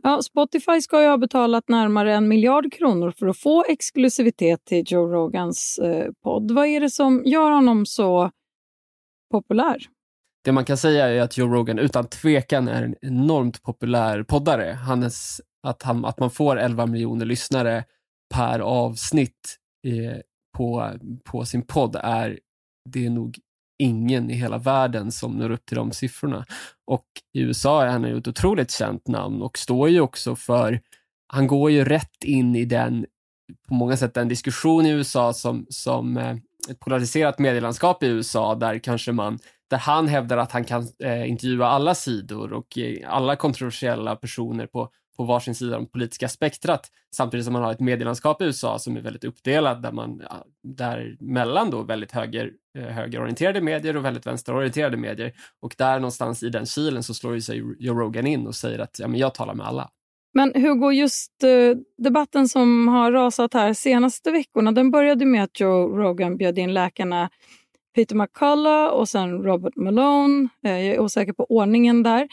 Ja, 0.02 0.22
Spotify 0.22 0.80
ska 0.80 1.02
ju 1.02 1.08
ha 1.08 1.18
betalat 1.18 1.68
närmare 1.68 2.14
en 2.14 2.28
miljard 2.28 2.72
kronor 2.72 3.10
för 3.10 3.26
att 3.26 3.38
få 3.38 3.64
exklusivitet 3.68 4.64
till 4.64 4.84
Joe 4.86 5.06
Rogans 5.06 5.78
eh, 5.78 6.12
podd. 6.22 6.50
Vad 6.50 6.66
är 6.66 6.80
det 6.80 6.90
som 6.90 7.22
gör 7.24 7.50
honom 7.50 7.86
så 7.86 8.30
populär? 9.30 9.78
Det 10.44 10.52
man 10.52 10.64
kan 10.64 10.76
säga 10.76 11.08
är 11.08 11.20
att 11.20 11.36
Joe 11.36 11.54
Rogan 11.54 11.78
utan 11.78 12.06
tvekan 12.06 12.68
är 12.68 12.82
en 12.82 12.94
enormt 13.00 13.62
populär 13.62 14.22
poddare. 14.22 14.72
Han 14.72 15.02
är, 15.02 15.12
att, 15.62 15.82
han, 15.82 16.04
att 16.04 16.20
man 16.20 16.30
får 16.30 16.58
11 16.58 16.86
miljoner 16.86 17.26
lyssnare 17.26 17.84
per 18.34 18.60
avsnitt 18.60 19.56
eh, 19.86 20.20
på, 20.56 20.92
på 21.24 21.44
sin 21.44 21.62
podd 21.62 21.96
är, 22.02 22.38
det 22.90 23.06
är 23.06 23.10
nog 23.10 23.38
ingen 23.78 24.30
i 24.30 24.34
hela 24.34 24.58
världen 24.58 25.12
som 25.12 25.32
når 25.32 25.50
upp 25.50 25.66
till 25.66 25.76
de 25.76 25.92
siffrorna. 25.92 26.46
Och 26.86 27.06
i 27.34 27.40
USA 27.40 27.84
är 27.84 27.88
han 27.88 28.04
ju 28.04 28.18
ett 28.18 28.28
otroligt 28.28 28.70
känt 28.70 29.08
namn 29.08 29.42
och 29.42 29.58
står 29.58 29.88
ju 29.88 30.00
också 30.00 30.36
för, 30.36 30.80
han 31.32 31.46
går 31.46 31.70
ju 31.70 31.84
rätt 31.84 32.24
in 32.24 32.56
i 32.56 32.64
den, 32.64 33.06
på 33.68 33.74
många 33.74 33.96
sätt 33.96 34.14
den 34.14 34.28
diskussion 34.28 34.86
i 34.86 34.90
USA 34.90 35.32
som, 35.32 35.66
som 35.68 36.16
eh, 36.16 36.36
ett 36.70 36.80
polariserat 36.80 37.38
medielandskap 37.38 38.02
i 38.02 38.06
USA 38.06 38.54
där 38.54 38.78
kanske 38.78 39.12
man 39.12 39.38
där 39.70 39.78
han 39.78 40.08
hävdar 40.08 40.36
att 40.36 40.52
han 40.52 40.64
kan 40.64 40.88
eh, 41.04 41.30
intervjua 41.30 41.66
alla 41.66 41.94
sidor 41.94 42.52
och 42.52 42.78
eh, 42.78 43.14
alla 43.14 43.36
kontroversiella 43.36 44.16
personer 44.16 44.66
på, 44.66 44.90
på 45.18 45.24
varsin 45.24 45.54
sida 45.54 45.78
om 45.78 45.86
politiska 45.86 46.28
spektrat 46.28 46.90
samtidigt 47.14 47.44
som 47.44 47.52
man 47.52 47.62
har 47.62 47.72
ett 47.72 47.80
medielandskap 47.80 48.42
i 48.42 48.44
USA 48.44 48.78
som 48.78 48.96
är 48.96 49.00
väldigt 49.00 49.24
uppdelat 49.24 49.82
där 49.82 49.92
man 49.92 50.22
där 50.62 51.16
mellan 51.20 51.70
då 51.70 51.82
väldigt 51.82 52.12
höger, 52.12 52.52
eh, 52.78 52.84
högerorienterade 52.84 53.60
medier 53.60 53.96
och 53.96 54.04
väldigt 54.04 54.26
vänsterorienterade 54.26 54.96
medier 54.96 55.32
och 55.60 55.74
där 55.78 55.98
någonstans 55.98 56.42
i 56.42 56.48
den 56.48 56.66
kilen 56.66 57.02
så 57.02 57.14
slår 57.14 57.34
ju 57.34 57.40
sig 57.40 57.62
Joe 57.78 57.94
Rogan 57.94 58.26
in 58.26 58.46
och 58.46 58.54
säger 58.54 58.78
att 58.78 58.98
ja, 58.98 59.08
men 59.08 59.20
jag 59.20 59.34
talar 59.34 59.54
med 59.54 59.66
alla. 59.66 59.90
Men 60.34 60.52
Hugo, 60.54 60.90
just 60.90 61.42
eh, 61.42 61.78
debatten 61.98 62.48
som 62.48 62.88
har 62.88 63.12
rasat 63.12 63.54
här 63.54 63.72
senaste 63.72 64.30
veckorna, 64.30 64.72
den 64.72 64.90
började 64.90 65.26
med 65.26 65.44
att 65.44 65.60
Joe 65.60 65.88
Rogan 65.88 66.36
bjöd 66.36 66.58
in 66.58 66.74
läkarna 66.74 67.30
Peter 67.94 68.16
McCullough 68.16 68.92
och 68.92 69.08
sen 69.08 69.42
Robert 69.42 69.76
Malone. 69.76 70.48
Eh, 70.64 70.70
jag 70.70 70.94
är 70.94 71.00
osäker 71.00 71.32
på 71.32 71.44
ordningen 71.44 72.02
där. 72.02 72.28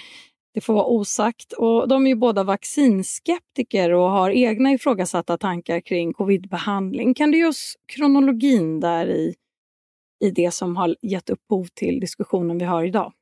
Det 0.55 0.61
får 0.61 0.73
vara 0.73 0.85
osagt. 0.85 1.53
Och 1.53 1.87
de 1.87 2.05
är 2.05 2.09
ju 2.09 2.15
båda 2.15 2.43
vaccinskeptiker 2.43 3.93
och 3.93 4.09
har 4.09 4.29
egna 4.29 4.71
ifrågasatta 4.71 5.37
tankar 5.37 5.79
kring 5.79 6.13
covidbehandling. 6.13 7.13
Kan 7.13 7.31
du 7.31 7.37
ge 7.37 7.45
oss 7.45 7.75
kronologin 7.95 8.79
där 8.79 9.07
i, 9.07 9.35
i 10.23 10.31
det 10.31 10.51
som 10.51 10.75
har 10.75 10.95
gett 11.01 11.29
upphov 11.29 11.67
till 11.73 11.99
diskussionen 11.99 12.57
vi 12.57 12.65
har 12.65 12.83
idag? 12.83 13.13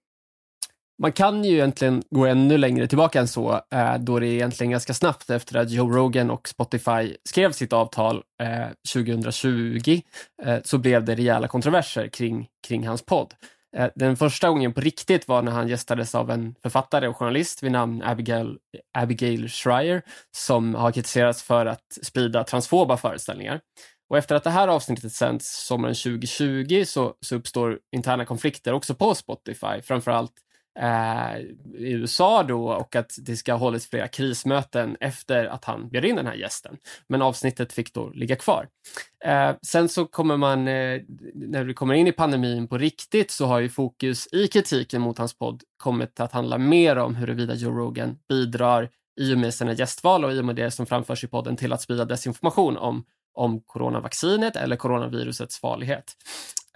Man 1.01 1.11
kan 1.11 1.43
ju 1.43 1.53
egentligen 1.53 2.03
gå 2.09 2.25
ännu 2.25 2.57
längre 2.57 2.87
tillbaka 2.87 3.19
än 3.19 3.27
så, 3.27 3.61
eh, 3.73 3.97
då 3.99 4.19
det 4.19 4.27
är 4.27 4.33
egentligen 4.33 4.71
ganska 4.71 4.93
snabbt 4.93 5.29
efter 5.29 5.59
att 5.59 5.71
Joe 5.71 5.89
Rogan 5.89 6.29
och 6.29 6.47
Spotify 6.47 7.15
skrev 7.29 7.51
sitt 7.51 7.73
avtal 7.73 8.23
eh, 8.43 8.93
2020, 8.93 10.01
eh, 10.43 10.57
så 10.63 10.77
blev 10.77 11.05
det 11.05 11.15
rejäla 11.15 11.47
kontroverser 11.47 12.07
kring, 12.07 12.47
kring 12.67 12.87
hans 12.87 13.05
podd. 13.05 13.33
Eh, 13.77 13.89
den 13.95 14.17
första 14.17 14.49
gången 14.49 14.73
på 14.73 14.81
riktigt 14.81 15.27
var 15.27 15.41
när 15.41 15.51
han 15.51 15.67
gästades 15.67 16.15
av 16.15 16.31
en 16.31 16.55
författare 16.61 17.07
och 17.07 17.17
journalist 17.17 17.63
vid 17.63 17.71
namn 17.71 18.01
Abigail, 18.03 18.57
Abigail 18.93 19.49
Schreier 19.49 20.01
som 20.31 20.75
har 20.75 20.91
kritiserats 20.91 21.43
för 21.43 21.65
att 21.65 21.97
sprida 22.01 22.43
transfoba 22.43 22.97
föreställningar. 22.97 23.61
Och 24.09 24.17
efter 24.17 24.35
att 24.35 24.43
det 24.43 24.49
här 24.49 24.67
avsnittet 24.67 25.11
sänds 25.11 25.65
sommaren 25.65 25.95
2020 25.95 26.83
så, 26.85 27.13
så 27.21 27.35
uppstår 27.35 27.79
interna 27.95 28.25
konflikter 28.25 28.73
också 28.73 28.95
på 28.95 29.15
Spotify, 29.15 29.81
framförallt 29.83 30.33
eh, 30.79 31.39
i 31.73 31.91
USA 31.91 32.43
då 32.43 32.67
och 32.67 32.95
att 32.95 33.15
det 33.21 33.37
ska 33.37 33.53
ha 33.53 33.59
hållits 33.59 33.89
flera 33.89 34.07
krismöten 34.07 34.97
efter 34.99 35.45
att 35.45 35.65
han 35.65 35.89
bjöd 35.89 36.05
in 36.05 36.15
den 36.15 36.27
här 36.27 36.35
gästen. 36.35 36.77
Men 37.07 37.21
avsnittet 37.21 37.73
fick 37.73 37.93
då 37.93 38.09
ligga 38.09 38.35
kvar. 38.35 38.67
Eh, 39.25 39.51
sen 39.61 39.89
så 39.89 40.05
kommer 40.05 40.37
man, 40.37 40.67
eh, 40.67 41.01
när 41.33 41.63
vi 41.63 41.73
kommer 41.73 41.93
in 41.93 42.07
i 42.07 42.11
pandemin 42.11 42.67
på 42.67 42.77
riktigt 42.77 43.31
så 43.31 43.45
har 43.45 43.59
ju 43.59 43.69
fokus 43.69 44.27
i 44.33 44.47
kritiken 44.47 45.01
mot 45.01 45.17
hans 45.17 45.37
podd 45.37 45.63
kommit 45.77 46.19
att 46.19 46.31
handla 46.31 46.57
mer 46.57 46.95
om 46.95 47.15
huruvida 47.15 47.53
Joe 47.53 47.71
Rogan 47.71 48.17
bidrar 48.29 48.89
i 49.21 49.33
och 49.33 49.37
med 49.37 49.53
sina 49.53 49.73
gästval 49.73 50.25
och 50.25 50.33
i 50.33 50.39
och 50.39 50.45
med 50.45 50.55
det 50.55 50.71
som 50.71 50.85
framförs 50.85 51.23
i 51.23 51.27
podden 51.27 51.55
till 51.55 51.73
att 51.73 51.81
sprida 51.81 52.05
desinformation 52.05 52.77
om 52.77 53.03
om 53.33 53.61
coronavaccinet 53.61 54.55
eller 54.55 54.75
coronavirusets 54.75 55.59
farlighet. 55.59 56.11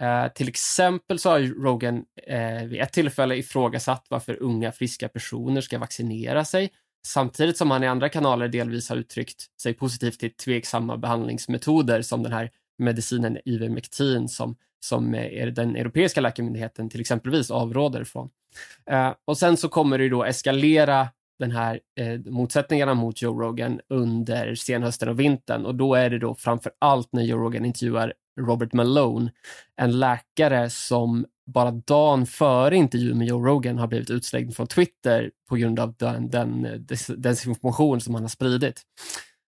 Eh, 0.00 0.32
till 0.32 0.48
exempel 0.48 1.18
så 1.18 1.30
har 1.30 1.40
Rogan 1.40 2.04
eh, 2.26 2.64
vid 2.64 2.80
ett 2.80 2.92
tillfälle 2.92 3.36
ifrågasatt 3.36 4.06
varför 4.08 4.42
unga 4.42 4.72
friska 4.72 5.08
personer 5.08 5.60
ska 5.60 5.78
vaccinera 5.78 6.44
sig 6.44 6.70
samtidigt 7.06 7.56
som 7.56 7.70
han 7.70 7.84
i 7.84 7.86
andra 7.86 8.08
kanaler 8.08 8.48
delvis 8.48 8.88
har 8.88 8.96
uttryckt 8.96 9.60
sig 9.60 9.74
positivt 9.74 10.20
till 10.20 10.34
tveksamma 10.34 10.96
behandlingsmetoder 10.96 12.02
som 12.02 12.22
den 12.22 12.32
här 12.32 12.50
medicinen 12.78 13.38
Ivermectin 13.44 14.28
som, 14.28 14.56
som 14.80 15.14
eh, 15.14 15.42
är 15.42 15.46
den 15.46 15.76
europeiska 15.76 16.20
läkemyndigheten 16.20 16.90
till 16.90 17.00
exempelvis 17.00 17.50
avråder 17.50 18.04
från. 18.04 18.30
Eh, 18.90 19.12
och 19.24 19.38
sen 19.38 19.56
så 19.56 19.68
kommer 19.68 19.98
det 19.98 20.08
då 20.08 20.24
eskalera 20.24 21.08
den 21.38 21.50
här 21.50 21.80
eh, 22.00 22.20
motsättningarna 22.20 22.94
mot 22.94 23.22
Joe 23.22 23.40
Rogan 23.40 23.80
under 23.88 24.54
senhösten 24.54 25.08
och 25.08 25.20
vintern 25.20 25.66
och 25.66 25.74
då 25.74 25.94
är 25.94 26.10
det 26.10 26.18
då 26.18 26.34
framför 26.34 26.72
allt 26.78 27.08
när 27.12 27.22
Joe 27.22 27.38
Rogan 27.38 27.64
intervjuar 27.64 28.12
Robert 28.40 28.72
Malone, 28.72 29.32
en 29.76 29.98
läkare 29.98 30.70
som 30.70 31.26
bara 31.46 31.70
dagen 31.70 32.26
före 32.26 32.76
intervjun 32.76 33.18
med 33.18 33.26
Joe 33.26 33.46
Rogan 33.46 33.78
har 33.78 33.86
blivit 33.86 34.10
utslängd 34.10 34.56
från 34.56 34.66
Twitter 34.66 35.30
på 35.48 35.56
grund 35.56 35.80
av 35.80 35.94
den, 35.96 36.30
den 36.30 36.86
desinformation 37.16 38.00
som 38.00 38.14
han 38.14 38.22
har 38.24 38.28
spridit. 38.28 38.82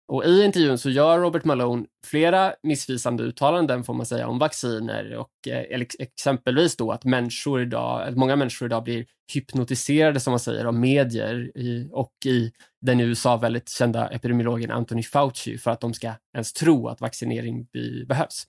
Och 0.10 0.26
I 0.26 0.44
intervjun 0.44 0.78
så 0.78 0.90
gör 0.90 1.20
Robert 1.20 1.46
Malone 1.46 1.86
flera 2.06 2.54
missvisande 2.64 3.24
uttalanden 3.24 3.84
får 3.84 3.94
man 3.94 4.06
säga 4.06 4.28
om 4.28 4.40
vacciner 4.40 5.16
och 5.16 5.48
eh, 5.48 5.82
exempelvis 6.00 6.76
då 6.76 6.92
att 6.92 7.06
människor 7.06 7.62
idag, 7.62 8.18
många 8.18 8.36
människor 8.36 8.66
idag 8.66 8.84
blir 8.84 9.06
hypnotiserade 9.34 10.20
som 10.20 10.32
man 10.32 10.40
säger 10.40 10.66
av 10.66 10.74
medier 10.74 11.58
i, 11.58 11.90
och 11.92 12.14
i 12.26 12.52
den 12.82 13.00
i 13.00 13.04
USA 13.04 13.38
väldigt 13.38 13.70
kända 13.70 14.10
epidemiologen 14.10 14.72
Anthony 14.72 15.04
Fauci 15.04 15.58
för 15.58 15.72
att 15.72 15.82
de 15.82 15.94
ska 15.94 16.14
ens 16.34 16.54
tro 16.54 16.88
att 16.88 17.02
vaccinering 17.02 17.68
behövs. 18.08 18.44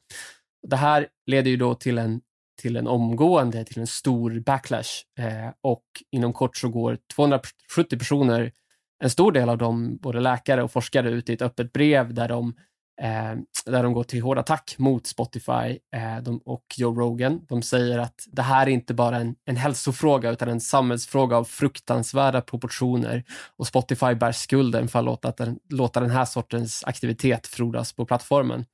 Det 0.68 0.76
här 0.76 1.06
leder 1.26 1.50
ju 1.50 1.56
då 1.56 1.74
till 1.74 1.98
en, 1.98 2.20
till 2.60 2.76
en 2.76 2.86
omgående, 2.86 3.64
till 3.64 3.80
en 3.80 3.86
stor 3.86 4.40
backlash 4.40 5.04
eh, 5.18 5.50
och 5.60 5.84
inom 6.10 6.32
kort 6.32 6.56
så 6.56 6.68
går 6.68 6.98
270 7.16 7.98
personer, 7.98 8.52
en 9.00 9.10
stor 9.10 9.32
del 9.32 9.48
av 9.48 9.58
dem, 9.58 9.98
både 10.02 10.20
läkare 10.20 10.62
och 10.62 10.72
forskare, 10.72 11.10
ut 11.10 11.30
i 11.30 11.32
ett 11.32 11.42
öppet 11.42 11.72
brev 11.72 12.14
där 12.14 12.28
de 12.28 12.54
eh, 13.02 13.34
där 13.66 13.82
de 13.82 13.92
går 13.92 14.04
till 14.04 14.22
hård 14.22 14.38
attack 14.38 14.74
mot 14.78 15.06
Spotify 15.06 15.78
eh, 15.96 16.22
de, 16.22 16.40
och 16.44 16.64
Joe 16.76 16.94
Rogan. 16.94 17.40
De 17.48 17.62
säger 17.62 17.98
att 17.98 18.24
det 18.26 18.42
här 18.42 18.66
är 18.66 18.70
inte 18.70 18.94
bara 18.94 19.16
en, 19.16 19.34
en 19.44 19.56
hälsofråga 19.56 20.30
utan 20.30 20.48
en 20.48 20.60
samhällsfråga 20.60 21.36
av 21.36 21.44
fruktansvärda 21.44 22.40
proportioner 22.40 23.24
och 23.56 23.66
Spotify 23.66 24.14
bär 24.14 24.32
skulden 24.32 24.88
för 24.88 24.98
att 24.98 25.04
låta 25.04 25.30
den, 25.30 25.58
låta 25.70 26.00
den 26.00 26.10
här 26.10 26.24
sortens 26.24 26.84
aktivitet 26.84 27.46
frodas 27.46 27.92
på 27.92 28.06
plattformen. 28.06 28.64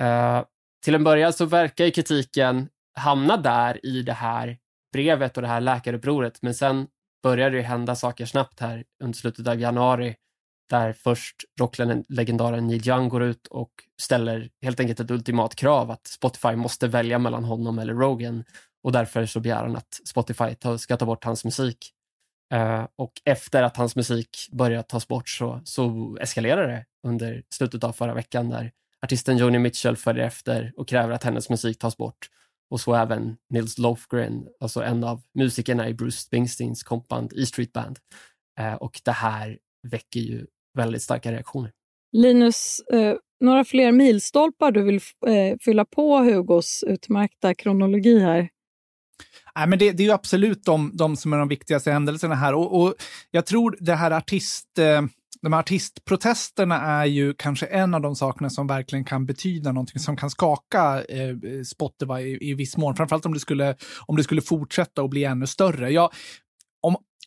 Eh, 0.00 0.42
till 0.84 0.94
en 0.94 1.04
början 1.04 1.32
så 1.32 1.44
verkar 1.44 1.90
kritiken 1.90 2.68
hamna 2.96 3.36
där 3.36 3.86
i 3.86 4.02
det 4.02 4.12
här 4.12 4.58
brevet 4.92 5.36
och 5.36 5.42
det 5.42 5.48
här 5.48 5.60
läkarupproret, 5.60 6.38
men 6.42 6.54
sen 6.54 6.86
började 7.22 7.56
det 7.56 7.62
hända 7.62 7.94
saker 7.94 8.26
snabbt 8.26 8.60
här 8.60 8.84
under 9.04 9.16
slutet 9.16 9.46
av 9.46 9.60
januari 9.60 10.14
där 10.70 10.92
först 10.92 11.36
rocklegendaren 11.60 12.66
Neil 12.66 12.88
Young 12.88 13.08
går 13.08 13.22
ut 13.22 13.46
och 13.46 13.70
ställer 14.00 14.50
helt 14.62 14.80
enkelt 14.80 15.00
ett 15.00 15.10
ultimat 15.10 15.54
krav 15.54 15.90
att 15.90 16.06
Spotify 16.06 16.56
måste 16.56 16.88
välja 16.88 17.18
mellan 17.18 17.44
honom 17.44 17.78
eller 17.78 17.94
Rogan 17.94 18.44
och 18.82 18.92
därför 18.92 19.26
så 19.26 19.40
begär 19.40 19.62
han 19.62 19.76
att 19.76 20.00
Spotify 20.04 20.78
ska 20.78 20.96
ta 20.96 21.06
bort 21.06 21.24
hans 21.24 21.44
musik. 21.44 21.92
Uh, 22.54 22.86
och 22.96 23.12
efter 23.24 23.62
att 23.62 23.76
hans 23.76 23.96
musik 23.96 24.48
börjat 24.52 24.88
tas 24.88 25.08
bort 25.08 25.28
så, 25.28 25.60
så 25.64 26.16
eskalerar 26.20 26.68
det 26.68 26.84
under 27.06 27.42
slutet 27.54 27.84
av 27.84 27.92
förra 27.92 28.14
veckan 28.14 28.48
där 28.48 28.72
artisten 29.02 29.36
Joni 29.36 29.58
Mitchell 29.58 29.96
följer 29.96 30.26
efter 30.26 30.72
och 30.76 30.88
kräver 30.88 31.14
att 31.14 31.24
hennes 31.24 31.50
musik 31.50 31.78
tas 31.78 31.96
bort. 31.96 32.28
Och 32.72 32.80
så 32.80 32.94
även 32.94 33.36
Nils 33.50 33.78
Lofgren, 33.78 34.46
alltså 34.60 34.82
en 34.82 35.04
av 35.04 35.22
musikerna 35.34 35.88
i 35.88 35.94
Bruce 35.94 36.18
Springsteens 36.18 36.82
kompband 36.82 37.32
E 37.32 37.46
Street 37.46 37.72
Band. 37.72 37.98
Uh, 38.60 38.74
och 38.74 39.00
det 39.04 39.12
här 39.12 39.58
väcker 39.88 40.20
ju 40.20 40.46
väldigt 40.78 41.02
starka 41.02 41.32
reaktioner. 41.32 41.70
Linus, 42.12 42.80
eh, 42.92 43.14
några 43.40 43.64
fler 43.64 43.92
milstolpar 43.92 44.72
du 44.72 44.82
vill 44.82 45.00
eh, 45.26 45.56
fylla 45.60 45.84
på 45.84 46.16
Hugos 46.16 46.84
utmärkta 46.86 47.54
kronologi 47.54 48.18
här? 48.18 48.48
Nej, 49.56 49.68
men 49.68 49.78
det, 49.78 49.92
det 49.92 50.02
är 50.02 50.06
ju 50.06 50.12
absolut 50.12 50.64
de, 50.64 50.90
de 50.94 51.16
som 51.16 51.32
är 51.32 51.38
de 51.38 51.48
viktigaste 51.48 51.90
händelserna 51.90 52.34
här. 52.34 52.54
Och, 52.54 52.82
och 52.82 52.94
jag 53.30 53.46
tror 53.46 53.76
det 53.80 53.94
här 53.94 54.10
artist... 54.10 54.78
Eh, 54.78 55.02
de 55.40 55.52
här 55.52 55.60
artistprotesterna 55.60 56.80
är 56.80 57.04
ju 57.04 57.34
kanske 57.34 57.66
en 57.66 57.94
av 57.94 58.00
de 58.00 58.16
sakerna 58.16 58.50
som 58.50 58.66
verkligen 58.66 59.04
kan 59.04 59.26
betyda 59.26 59.72
någonting 59.72 60.00
som 60.00 60.16
kan 60.16 60.30
skaka 60.30 61.04
eh, 61.08 61.36
Spotify 61.66 62.20
i, 62.20 62.50
i 62.50 62.54
viss 62.54 62.76
mån. 62.76 62.96
Framförallt 62.96 63.26
om 63.26 63.34
det 63.34 63.40
skulle, 63.40 63.76
om 64.06 64.16
det 64.16 64.24
skulle 64.24 64.42
fortsätta 64.42 65.02
och 65.02 65.08
bli 65.08 65.24
ännu 65.24 65.46
större. 65.46 65.90
Jag, 65.90 66.10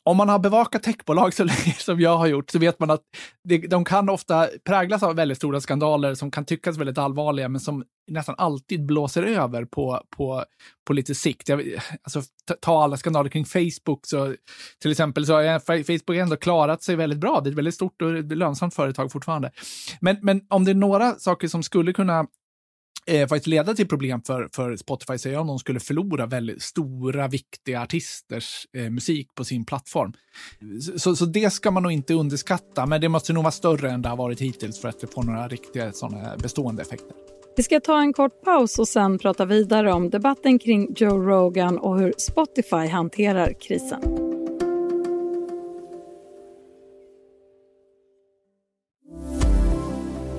om 0.05 0.17
man 0.17 0.29
har 0.29 0.39
bevakat 0.39 0.83
techbolag 0.83 1.33
så 1.33 1.43
länge 1.43 1.73
som 1.77 1.99
jag 1.99 2.17
har 2.17 2.27
gjort 2.27 2.49
så 2.49 2.59
vet 2.59 2.79
man 2.79 2.91
att 2.91 3.01
det, 3.43 3.57
de 3.57 3.85
kan 3.85 4.09
ofta 4.09 4.47
präglas 4.65 5.03
av 5.03 5.15
väldigt 5.15 5.37
stora 5.37 5.61
skandaler 5.61 6.15
som 6.15 6.31
kan 6.31 6.45
tyckas 6.45 6.77
väldigt 6.77 6.97
allvarliga 6.97 7.49
men 7.49 7.61
som 7.61 7.83
nästan 8.11 8.35
alltid 8.37 8.85
blåser 8.85 9.23
över 9.23 9.65
på, 9.65 10.01
på, 10.17 10.43
på 10.87 10.93
lite 10.93 11.15
sikt. 11.15 11.49
Jag, 11.49 11.61
alltså, 12.03 12.21
ta 12.61 12.83
alla 12.83 12.97
skandaler 12.97 13.29
kring 13.29 13.45
Facebook. 13.45 13.99
Så, 14.05 14.35
till 14.81 14.91
exempel 14.91 15.25
så 15.25 15.33
har 15.33 15.59
Facebook 15.83 16.17
ändå 16.17 16.35
klarat 16.35 16.83
sig 16.83 16.95
väldigt 16.95 17.19
bra. 17.19 17.41
Det 17.41 17.49
är 17.49 17.51
ett 17.51 17.57
väldigt 17.57 17.75
stort 17.75 18.01
och 18.01 18.23
lönsamt 18.23 18.73
företag 18.73 19.11
fortfarande. 19.11 19.51
Men, 19.99 20.17
men 20.21 20.41
om 20.49 20.65
det 20.65 20.71
är 20.71 20.75
några 20.75 21.15
saker 21.15 21.47
som 21.47 21.63
skulle 21.63 21.93
kunna 21.93 22.27
eh, 23.07 23.27
faktiskt 23.27 23.47
leda 23.47 23.73
till 23.73 23.87
problem 23.87 24.21
för, 24.21 24.49
för 24.55 24.75
Spotify 24.75 25.17
säger 25.17 25.37
om 25.37 25.47
de 25.47 25.59
skulle 25.59 25.79
förlora 25.79 26.25
väldigt 26.25 26.61
stora, 26.61 27.27
viktiga 27.27 27.81
artisters 27.81 28.67
eh, 28.77 28.89
musik 28.89 29.35
på 29.35 29.45
sin 29.45 29.65
plattform. 29.65 30.13
Så, 30.97 31.15
så 31.15 31.25
det 31.25 31.49
ska 31.53 31.71
man 31.71 31.83
nog 31.83 31.91
inte 31.91 32.13
underskatta, 32.13 32.85
men 32.85 33.01
det 33.01 33.09
måste 33.09 33.33
nog 33.33 33.43
vara 33.43 33.51
större 33.51 33.91
än 33.91 34.01
det 34.01 34.09
har 34.09 34.17
varit 34.17 34.41
hittills 34.41 34.81
för 34.81 34.89
att 34.89 34.99
det 34.99 35.07
får 35.07 35.23
några 35.23 35.47
riktiga 35.47 35.91
sådana 35.91 36.37
bestående 36.37 36.81
effekter. 36.81 37.15
Vi 37.57 37.63
ska 37.63 37.79
ta 37.79 37.99
en 37.99 38.13
kort 38.13 38.41
paus 38.43 38.79
och 38.79 38.87
sen 38.87 39.19
prata 39.19 39.45
vidare 39.45 39.93
om 39.93 40.09
debatten 40.09 40.59
kring 40.59 40.93
Joe 40.95 41.17
Rogan 41.17 41.77
och 41.77 41.99
hur 41.99 42.13
Spotify 42.17 42.87
hanterar 42.87 43.53
krisen. 43.61 44.34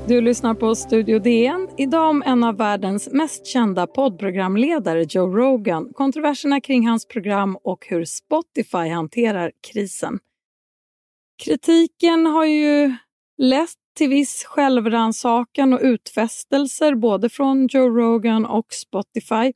Du 0.08 0.20
lyssnar 0.20 0.54
på 0.54 0.74
Studio 0.74 1.18
DN. 1.18 1.68
Idag 1.76 2.10
om 2.10 2.22
en 2.26 2.44
av 2.44 2.56
världens 2.56 3.08
mest 3.12 3.46
kända 3.46 3.86
poddprogramledare, 3.86 5.06
Joe 5.08 5.36
Rogan, 5.36 5.92
kontroverserna 5.94 6.60
kring 6.60 6.88
hans 6.88 7.06
program 7.08 7.56
och 7.64 7.86
hur 7.88 8.04
Spotify 8.04 8.88
hanterar 8.88 9.52
krisen. 9.72 10.18
Kritiken 11.44 12.26
har 12.26 12.44
ju 12.44 12.94
lett 13.38 13.70
till 13.96 14.08
viss 14.08 14.44
självrannsakan 14.44 15.72
och 15.72 15.80
utfästelser 15.82 16.94
både 16.94 17.28
från 17.28 17.66
Joe 17.66 17.88
Rogan 17.88 18.46
och 18.46 18.66
Spotify. 18.70 19.52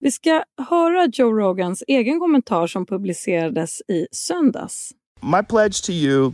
Vi 0.00 0.10
ska 0.10 0.42
höra 0.68 1.08
Joe 1.12 1.32
Rogans 1.32 1.84
egen 1.86 2.20
kommentar 2.20 2.66
som 2.66 2.86
publicerades 2.86 3.82
i 3.88 4.06
söndags. 4.12 4.92
My 5.20 5.42
pledge 5.48 5.86
to 5.86 5.92
you 5.92 6.32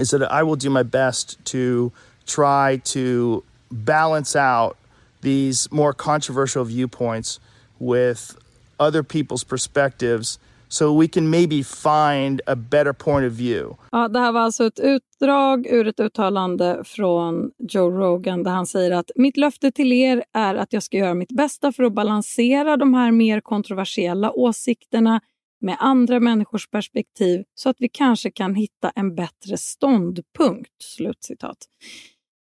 is 0.00 0.10
that 0.10 0.42
I 0.42 0.44
will 0.44 0.58
do 0.58 0.70
my 0.70 0.84
best 0.84 1.44
to 1.44 1.90
try 2.26 2.78
to 2.78 3.42
balance 3.68 4.36
out 4.36 4.76
these 5.22 5.68
more 5.70 5.92
controversial 5.92 6.64
viewpoints 6.64 7.40
with 7.78 8.36
other 8.78 9.02
people's 9.02 9.44
perspectives 9.44 10.38
so 10.68 10.92
we 10.92 11.08
can 11.08 11.30
maybe 11.30 11.62
find 11.62 12.40
a 12.46 12.56
better 12.56 12.92
point 12.92 13.26
of 13.26 13.32
view. 13.32 13.76
Ja, 13.92 14.08
det 14.08 14.18
här 14.18 14.32
var 14.32 14.40
alltså 14.40 14.66
ett 14.66 14.80
utdrag 14.80 15.66
ur 15.66 15.86
ett 15.88 16.00
uttalande 16.00 16.82
från 16.84 17.50
Joe 17.58 17.90
Rogan 17.90 18.42
där 18.42 18.50
han 18.50 18.66
säger 18.66 18.90
att 18.90 19.10
mitt 19.16 19.36
löfte 19.36 19.70
till 19.70 19.92
er 19.92 20.24
är 20.32 20.54
att 20.54 20.72
jag 20.72 20.82
ska 20.82 20.96
göra 20.96 21.14
mitt 21.14 21.32
bästa 21.32 21.72
för 21.72 21.82
att 21.82 21.92
balansera 21.92 22.76
de 22.76 22.94
här 22.94 23.10
mer 23.10 23.40
kontroversiella 23.40 24.32
åsikterna 24.32 25.20
med 25.60 25.76
andra 25.78 26.20
människors 26.20 26.68
perspektiv 26.68 27.44
så 27.54 27.68
att 27.68 27.76
vi 27.78 27.88
kanske 27.88 28.30
kan 28.30 28.54
hitta 28.54 28.90
en 28.90 29.14
bättre 29.14 29.56
ståndpunkt. 29.56 30.82
Slutcitat. 30.82 31.56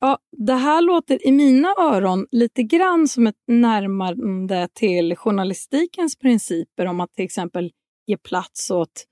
Ja, 0.04 0.18
det 0.38 0.54
här 0.54 0.82
låter 0.82 1.28
i 1.28 1.32
mina 1.32 1.76
öron 1.80 2.28
lite 2.32 2.64
grann 2.64 3.08
som 3.08 3.28
ett 3.28 3.44
närmande 3.48 4.68
till 4.74 5.16
journalistikens 5.16 6.16
principer 6.16 6.86
om 6.86 7.00
att 7.00 7.14
till 7.14 7.26
exempel 7.26 7.72
ge 8.08 8.18
plats 8.18 8.72
åt 8.72 9.06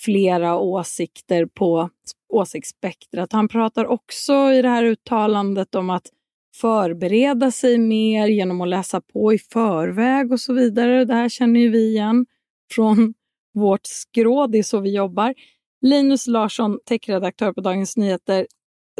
flera 0.00 0.58
åsikter 0.58 1.46
på 1.46 1.90
åsiktsspektrat. 2.28 3.32
Han 3.32 3.48
pratar 3.48 3.86
också 3.86 4.52
i 4.52 4.62
det 4.62 4.68
här 4.68 4.84
uttalandet 4.84 5.74
om 5.74 5.90
att 5.90 6.06
förbereda 6.56 7.50
sig 7.50 7.78
mer 7.78 8.26
genom 8.28 8.60
att 8.60 8.68
läsa 8.68 9.00
på 9.00 9.32
i 9.32 9.38
förväg 9.38 10.32
och 10.32 10.40
så 10.40 10.52
vidare. 10.52 11.04
Det 11.04 11.14
här 11.14 11.28
känner 11.28 11.60
ju 11.60 11.68
vi 11.68 11.88
igen 11.88 12.26
från 12.72 13.14
vårt 13.54 13.86
skrå, 13.86 14.46
det 14.46 14.58
är 14.58 14.62
så 14.62 14.80
vi 14.80 14.94
jobbar. 14.96 15.34
Linus 15.80 16.26
Larsson, 16.26 16.78
techredaktör 16.86 17.52
på 17.52 17.60
Dagens 17.60 17.96
Nyheter, 17.96 18.46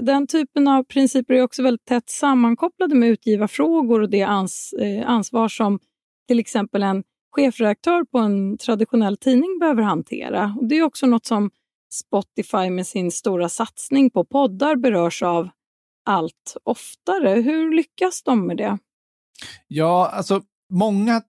den 0.01 0.27
typen 0.27 0.69
av 0.69 0.85
principer 0.85 1.35
är 1.35 1.43
också 1.43 1.63
väldigt 1.63 1.85
tätt 1.85 2.11
sammankopplade 2.11 2.95
med 2.95 3.09
utgivarfrågor 3.09 4.01
och 4.03 4.11
det 4.11 4.23
ans 4.23 4.73
eh, 4.73 5.11
ansvar 5.11 5.49
som 5.49 5.79
till 6.29 6.39
exempel 6.39 6.83
en 6.83 7.03
chefredaktör 7.37 8.05
på 8.05 8.19
en 8.19 8.59
traditionell 8.59 9.17
tidning 9.17 9.59
behöver 9.61 9.83
hantera. 9.83 10.57
Och 10.61 10.69
det 10.69 10.79
är 10.79 10.83
också 10.83 11.07
något 11.07 11.27
som 11.27 11.51
Spotify 11.93 12.71
med 12.71 12.87
sin 12.87 13.11
stora 13.11 13.49
satsning 13.49 14.11
på 14.11 14.25
poddar 14.25 14.77
berörs 14.77 15.23
av 15.23 15.49
allt 16.07 16.57
oftare. 16.65 17.29
Hur 17.29 17.75
lyckas 17.75 18.23
de 18.23 18.47
med 18.47 18.57
det? 18.57 18.79
Ja, 19.69 20.11
alltså 20.13 20.43
många 20.71 21.23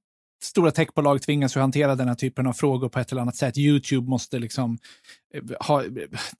stora 0.43 0.71
techbolag 0.71 1.21
tvingas 1.21 1.55
ju 1.55 1.59
hantera 1.59 1.95
den 1.95 2.07
här 2.07 2.15
typen 2.15 2.47
av 2.47 2.53
frågor 2.53 2.89
på 2.89 2.99
ett 2.99 3.11
eller 3.11 3.21
annat 3.21 3.35
sätt. 3.35 3.57
YouTube 3.57 4.09
måste 4.09 4.39
liksom 4.39 4.77
eh, 5.33 5.67
ha, 5.67 5.83
eh, 5.83 5.89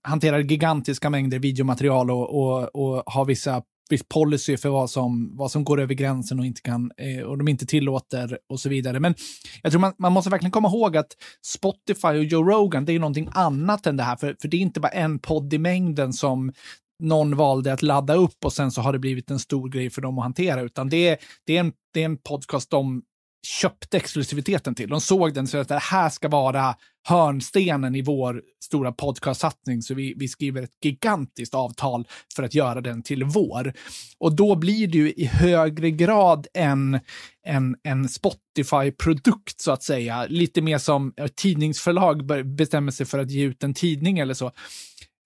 hantera 0.02 0.40
gigantiska 0.40 1.10
mängder 1.10 1.40
videomaterial 1.40 2.12
och, 2.12 2.30
och, 2.40 2.76
och 2.76 3.14
ha 3.14 3.24
vissa 3.24 3.62
viss 3.90 4.04
policy 4.10 4.58
för 4.58 4.70
vad 4.70 4.90
som, 4.90 5.38
vad 5.38 5.52
som 5.52 5.64
går 5.64 5.82
över 5.82 5.94
gränsen 5.94 6.40
och, 6.40 6.46
inte 6.46 6.62
kan, 6.62 6.92
eh, 6.98 7.24
och 7.24 7.38
de 7.38 7.48
inte 7.48 7.66
tillåter 7.66 8.38
och 8.50 8.60
så 8.60 8.70
vidare. 8.70 9.00
Men 9.00 9.16
jag 9.62 9.72
tror 9.72 9.82
man, 9.82 9.94
man 9.98 10.14
måste 10.14 10.30
verkligen 10.30 10.52
komma 10.52 10.68
ihåg 10.68 10.98
att 10.98 11.18
Spotify 11.46 12.08
och 12.08 12.24
Joe 12.24 12.44
Rogan, 12.44 12.86
det 12.86 12.94
är 12.94 13.00
någonting 13.00 13.30
annat 13.32 13.88
än 13.88 13.98
det 13.98 14.04
här. 14.04 14.16
För, 14.16 14.36
för 14.42 14.48
det 14.48 14.58
är 14.58 14.62
inte 14.62 14.80
bara 14.80 14.92
en 14.92 15.20
podd 15.20 15.54
i 15.54 15.58
mängden 15.58 16.14
som 16.14 16.54
någon 17.00 17.36
valde 17.36 17.74
att 17.74 17.82
ladda 17.82 18.16
upp 18.16 18.46
och 18.46 18.54
sen 18.54 18.72
så 18.72 18.82
har 18.82 18.94
det 18.94 19.00
blivit 19.00 19.32
en 19.32 19.40
stor 19.40 19.70
grej 19.70 19.90
för 19.90 20.02
dem 20.02 20.18
att 20.18 20.24
hantera, 20.24 20.62
utan 20.62 20.90
det 20.90 21.08
är, 21.08 21.18
det 21.46 21.56
är, 21.56 21.60
en, 21.60 21.74
det 21.94 22.02
är 22.02 22.06
en 22.06 22.18
podcast 22.18 22.70
de 22.70 23.02
köpte 23.48 23.98
exklusiviteten 23.98 24.76
till. 24.76 24.90
De 24.90 25.02
såg 25.02 25.34
den 25.34 25.48
så 25.48 25.58
att 25.58 25.68
det 25.68 25.80
här 25.80 26.10
ska 26.10 26.30
vara 26.30 26.76
hörnstenen 27.08 27.96
i 27.96 28.02
vår 28.02 28.42
stora 28.64 28.92
podcastsatsning, 28.92 29.82
så 29.82 29.94
vi, 29.94 30.14
vi 30.18 30.28
skriver 30.28 30.62
ett 30.62 30.78
gigantiskt 30.82 31.54
avtal 31.54 32.08
för 32.36 32.44
att 32.44 32.54
göra 32.54 32.82
den 32.82 33.04
till 33.04 33.24
vår. 33.24 33.74
Och 34.18 34.36
då 34.36 34.56
blir 34.56 34.88
det 34.88 34.98
ju 34.98 35.12
i 35.12 35.26
högre 35.26 35.92
grad 35.92 36.48
en, 36.54 37.00
en, 37.48 37.76
en 37.84 38.10
Spotify-produkt, 38.10 39.62
så 39.62 39.72
att 39.72 39.84
säga. 39.84 40.26
Lite 40.30 40.62
mer 40.62 40.78
som 40.78 41.14
tidningsförlag 41.36 42.46
bestämmer 42.56 42.92
sig 42.92 43.06
för 43.06 43.20
att 43.20 43.32
ge 43.32 43.44
ut 43.44 43.64
en 43.64 43.74
tidning 43.74 44.20
eller 44.20 44.34
så. 44.34 44.46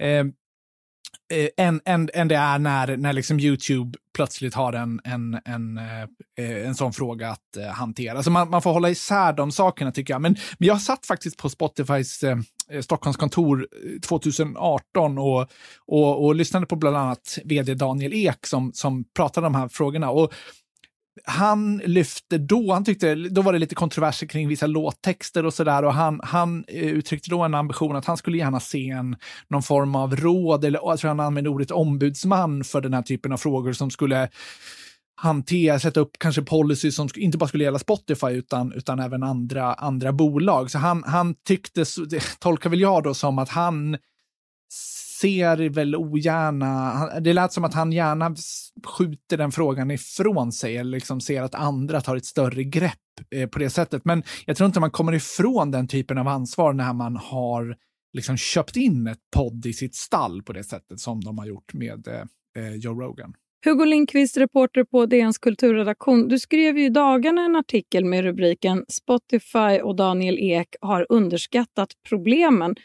Eh, 0.03 0.25
Eh, 1.33 1.65
än, 1.65 1.81
än, 1.85 2.09
än 2.13 2.27
det 2.27 2.35
är 2.35 2.59
när, 2.59 2.97
när 2.97 3.13
liksom 3.13 3.39
YouTube 3.39 3.97
plötsligt 4.15 4.53
har 4.53 4.73
en, 4.73 5.01
en, 5.03 5.39
en, 5.45 5.77
eh, 5.77 6.01
eh 6.37 6.67
en 6.67 6.75
sån 6.75 6.93
fråga 6.93 7.29
att 7.29 7.57
eh, 7.57 7.67
hantera. 7.67 8.23
Så 8.23 8.31
man, 8.31 8.49
man 8.49 8.61
får 8.61 8.73
hålla 8.73 8.89
isär 8.89 9.33
de 9.33 9.51
sakerna 9.51 9.91
tycker 9.91 10.13
jag. 10.13 10.21
Men, 10.21 10.35
men 10.57 10.67
jag 10.67 10.81
satt 10.81 11.05
faktiskt 11.05 11.37
på 11.37 11.49
Spotifys 11.49 12.23
eh, 12.23 12.37
eh 12.71 12.81
Stockholmskontor 12.81 13.67
2018 14.07 15.17
och, 15.17 15.47
och, 15.85 16.25
och 16.25 16.35
lyssnade 16.35 16.65
på 16.65 16.75
bland 16.75 16.97
annat 16.97 17.37
vd 17.45 17.73
Daniel 17.73 18.13
Ek 18.13 18.47
som, 18.47 18.73
som 18.73 19.03
pratade 19.03 19.47
om 19.47 19.53
de 19.53 19.59
här 19.59 19.67
frågorna. 19.67 20.09
Och 20.09 20.33
han 21.23 21.77
lyfte 21.77 22.37
då, 22.37 22.73
han 22.73 22.85
tyckte, 22.85 23.15
då 23.15 23.41
var 23.41 23.53
det 23.53 23.59
lite 23.59 23.75
kontroverser 23.75 24.27
kring 24.27 24.47
vissa 24.47 24.67
låttexter 24.67 25.45
och 25.45 25.53
sådär 25.53 25.83
och 25.83 25.93
han, 25.93 26.19
han 26.23 26.65
eh, 26.67 26.83
uttryckte 26.83 27.29
då 27.29 27.41
en 27.41 27.55
ambition 27.55 27.95
att 27.95 28.05
han 28.05 28.17
skulle 28.17 28.37
gärna 28.37 28.59
se 28.59 28.89
en, 28.89 29.15
någon 29.47 29.63
form 29.63 29.95
av 29.95 30.15
råd, 30.15 30.65
eller 30.65 30.79
jag 30.83 30.99
tror 30.99 31.07
han 31.07 31.19
använde 31.19 31.49
ordet 31.49 31.71
ombudsman 31.71 32.63
för 32.63 32.81
den 32.81 32.93
här 32.93 33.01
typen 33.01 33.31
av 33.31 33.37
frågor 33.37 33.73
som 33.73 33.91
skulle 33.91 34.29
hantera, 35.15 35.79
sätta 35.79 35.99
upp 35.99 36.19
kanske 36.19 36.41
policy 36.41 36.91
som 36.91 37.09
inte 37.15 37.37
bara 37.37 37.47
skulle 37.47 37.63
gälla 37.63 37.79
Spotify 37.79 38.27
utan, 38.27 38.73
utan 38.73 38.99
även 38.99 39.23
andra, 39.23 39.73
andra 39.73 40.11
bolag. 40.11 40.71
Så 40.71 40.77
han, 40.77 41.03
han 41.03 41.35
tyckte, 41.47 41.85
tolkar 42.39 42.69
väl 42.69 42.81
jag 42.81 43.03
då 43.03 43.13
som 43.13 43.39
att 43.39 43.49
han 43.49 43.97
ser 45.21 45.69
väl 45.69 45.95
ogärna, 45.95 47.19
det 47.19 47.33
lät 47.33 47.53
som 47.53 47.63
att 47.63 47.73
han 47.73 47.91
gärna 47.91 48.35
skjuter 48.85 49.37
den 49.37 49.51
frågan 49.51 49.91
ifrån 49.91 50.51
sig 50.51 50.77
eller 50.77 50.91
liksom 50.91 51.21
ser 51.21 51.41
att 51.41 51.55
andra 51.55 52.01
tar 52.01 52.15
ett 52.15 52.25
större 52.25 52.63
grepp 52.63 52.93
eh, 53.31 53.49
på 53.49 53.59
det 53.59 53.69
sättet. 53.69 54.05
Men 54.05 54.23
jag 54.45 54.57
tror 54.57 54.67
inte 54.67 54.79
man 54.79 54.91
kommer 54.91 55.13
ifrån 55.13 55.71
den 55.71 55.87
typen 55.87 56.17
av 56.17 56.27
ansvar 56.27 56.73
när 56.73 56.93
man 56.93 57.15
har 57.15 57.75
liksom 58.13 58.37
köpt 58.37 58.75
in 58.75 59.07
ett 59.07 59.19
podd 59.35 59.65
i 59.65 59.73
sitt 59.73 59.95
stall 59.95 60.43
på 60.43 60.53
det 60.53 60.63
sättet 60.63 60.99
som 60.99 61.21
de 61.21 61.37
har 61.37 61.45
gjort 61.45 61.73
med 61.73 62.07
eh, 62.07 62.65
eh 62.65 62.75
Joe 62.75 63.01
Rogan. 63.01 63.33
Hugo 63.65 63.85
Lindqvist, 63.85 64.37
reporter 64.37 64.83
på 64.83 65.05
DNs 65.05 65.37
kulturredaktion. 65.37 66.27
Du 66.27 66.39
skrev 66.39 66.77
ju 66.77 66.85
i 66.85 66.89
dagarna 66.89 67.41
en 67.41 67.55
artikel 67.55 68.05
med 68.05 68.23
rubriken 68.23 68.85
Spotify 68.87 69.81
och 69.83 69.95
Daniel 69.95 70.37
Ek 70.39 70.75
har 70.81 71.05
underskattat 71.09 71.89
problemen. 72.09 72.75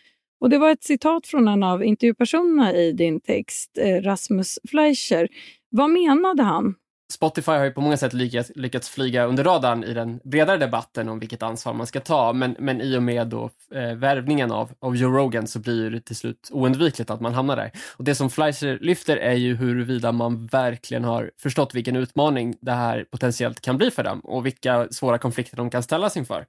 Och 0.43 0.51
Det 0.51 0.59
var 0.59 0.71
ett 0.71 0.85
citat 0.85 1.27
från 1.27 1.49
en 1.49 1.63
av 1.63 1.85
intervjupersonerna 1.85 2.73
i 2.75 2.93
din 2.93 3.21
text, 3.21 3.79
eh, 3.79 4.03
Rasmus 4.03 4.59
Fleischer. 4.69 5.29
Vad 5.71 5.91
menade 5.91 6.43
han? 6.43 6.75
Spotify 7.13 7.53
har 7.53 7.65
ju 7.65 7.71
på 7.71 7.81
många 7.81 7.97
sätt 7.97 8.13
lyckats, 8.13 8.53
lyckats 8.55 8.89
flyga 8.89 9.25
under 9.25 9.45
radarn 9.45 9.85
i 9.85 9.95
den 9.95 10.21
bredare 10.25 10.57
debatten 10.57 11.09
om 11.09 11.19
vilket 11.19 11.43
ansvar 11.43 11.73
man 11.73 11.87
ska 11.87 12.01
ta, 12.01 12.33
men, 12.33 12.57
men 12.59 12.81
i 12.81 12.97
och 12.97 13.03
med 13.03 13.27
då, 13.27 13.51
eh, 13.75 13.95
värvningen 13.95 14.53
av, 14.53 14.71
av 14.81 14.97
Joe 14.97 15.11
Rogan 15.11 15.47
så 15.47 15.59
blir 15.59 15.91
det 15.91 16.01
till 16.01 16.17
slut 16.17 16.49
oundvikligt 16.53 17.11
att 17.11 17.21
man 17.21 17.35
hamnar 17.35 17.57
där. 17.57 17.71
Och 17.97 18.05
Det 18.05 18.15
som 18.15 18.31
Fleischer 18.31 18.79
lyfter 18.81 19.17
är 19.17 19.35
ju 19.35 19.57
huruvida 19.57 20.13
man 20.13 20.47
verkligen 20.47 21.05
har 21.05 21.31
förstått 21.43 21.75
vilken 21.75 21.97
utmaning 21.97 22.57
det 22.61 22.73
här 22.73 23.07
potentiellt 23.11 23.61
kan 23.61 23.77
bli 23.77 23.91
för 23.91 24.03
dem 24.03 24.21
och 24.21 24.47
vilka 24.47 24.89
svåra 24.91 25.19
konflikter 25.19 25.57
de 25.57 25.71
kan 25.71 25.83
ställas 25.83 26.17
inför. 26.17 26.47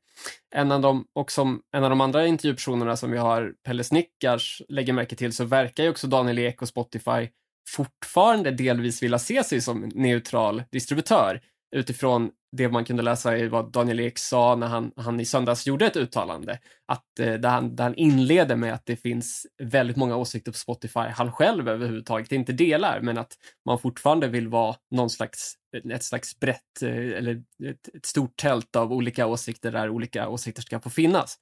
En 0.55 0.71
av 0.71 0.81
de, 0.81 1.05
och 1.15 1.31
som 1.31 1.61
en 1.75 1.83
av 1.83 1.89
de 1.89 2.01
andra 2.01 2.27
intervjupersonerna 2.27 2.97
som 2.97 3.11
vi 3.11 3.17
har, 3.17 3.53
Pelle 3.65 3.83
Snickars, 3.83 4.61
lägger 4.69 4.93
märke 4.93 5.15
till 5.15 5.33
så 5.33 5.45
verkar 5.45 5.83
ju 5.83 5.89
också 5.89 6.07
Daniel 6.07 6.39
Ek 6.39 6.61
och 6.61 6.67
Spotify 6.67 7.29
fortfarande 7.69 8.51
delvis 8.51 9.03
vilja 9.03 9.19
se 9.19 9.43
sig 9.43 9.61
som 9.61 9.91
neutral 9.95 10.63
distributör 10.71 11.41
utifrån 11.75 12.31
det 12.57 12.69
man 12.69 12.85
kunde 12.85 13.03
läsa 13.03 13.37
i 13.37 13.47
vad 13.47 13.71
Daniel 13.71 13.99
Ek 13.99 14.17
sa 14.17 14.55
när 14.55 14.67
han, 14.67 14.91
han 14.95 15.19
i 15.19 15.25
söndags 15.25 15.67
gjorde 15.67 15.85
ett 15.85 15.95
uttalande. 15.95 16.59
Att, 16.87 17.19
eh, 17.19 17.33
där, 17.33 17.49
han, 17.49 17.75
där 17.75 17.83
han 17.83 17.95
inleder 17.95 18.55
med 18.55 18.73
att 18.73 18.85
det 18.85 18.95
finns 18.95 19.47
väldigt 19.63 19.97
många 19.97 20.15
åsikter 20.15 20.51
på 20.51 20.57
Spotify 20.57 20.99
han 20.99 21.31
själv 21.31 21.69
överhuvudtaget 21.69 22.31
inte 22.31 22.53
delar, 22.53 23.01
men 23.01 23.17
att 23.17 23.33
man 23.65 23.79
fortfarande 23.79 24.27
vill 24.27 24.47
vara 24.47 24.75
någon 24.91 25.09
slags, 25.09 25.53
ett 25.93 26.03
slags 26.03 26.39
brett 26.39 26.81
eh, 26.81 26.89
eller 26.89 27.43
ett, 27.63 27.95
ett 27.95 28.05
stort 28.05 28.37
tält 28.37 28.75
av 28.75 28.93
olika 28.93 29.27
åsikter 29.27 29.71
där 29.71 29.89
olika 29.89 30.29
åsikter 30.29 30.61
ska 30.61 30.79
få 30.79 30.89
finnas. 30.89 31.37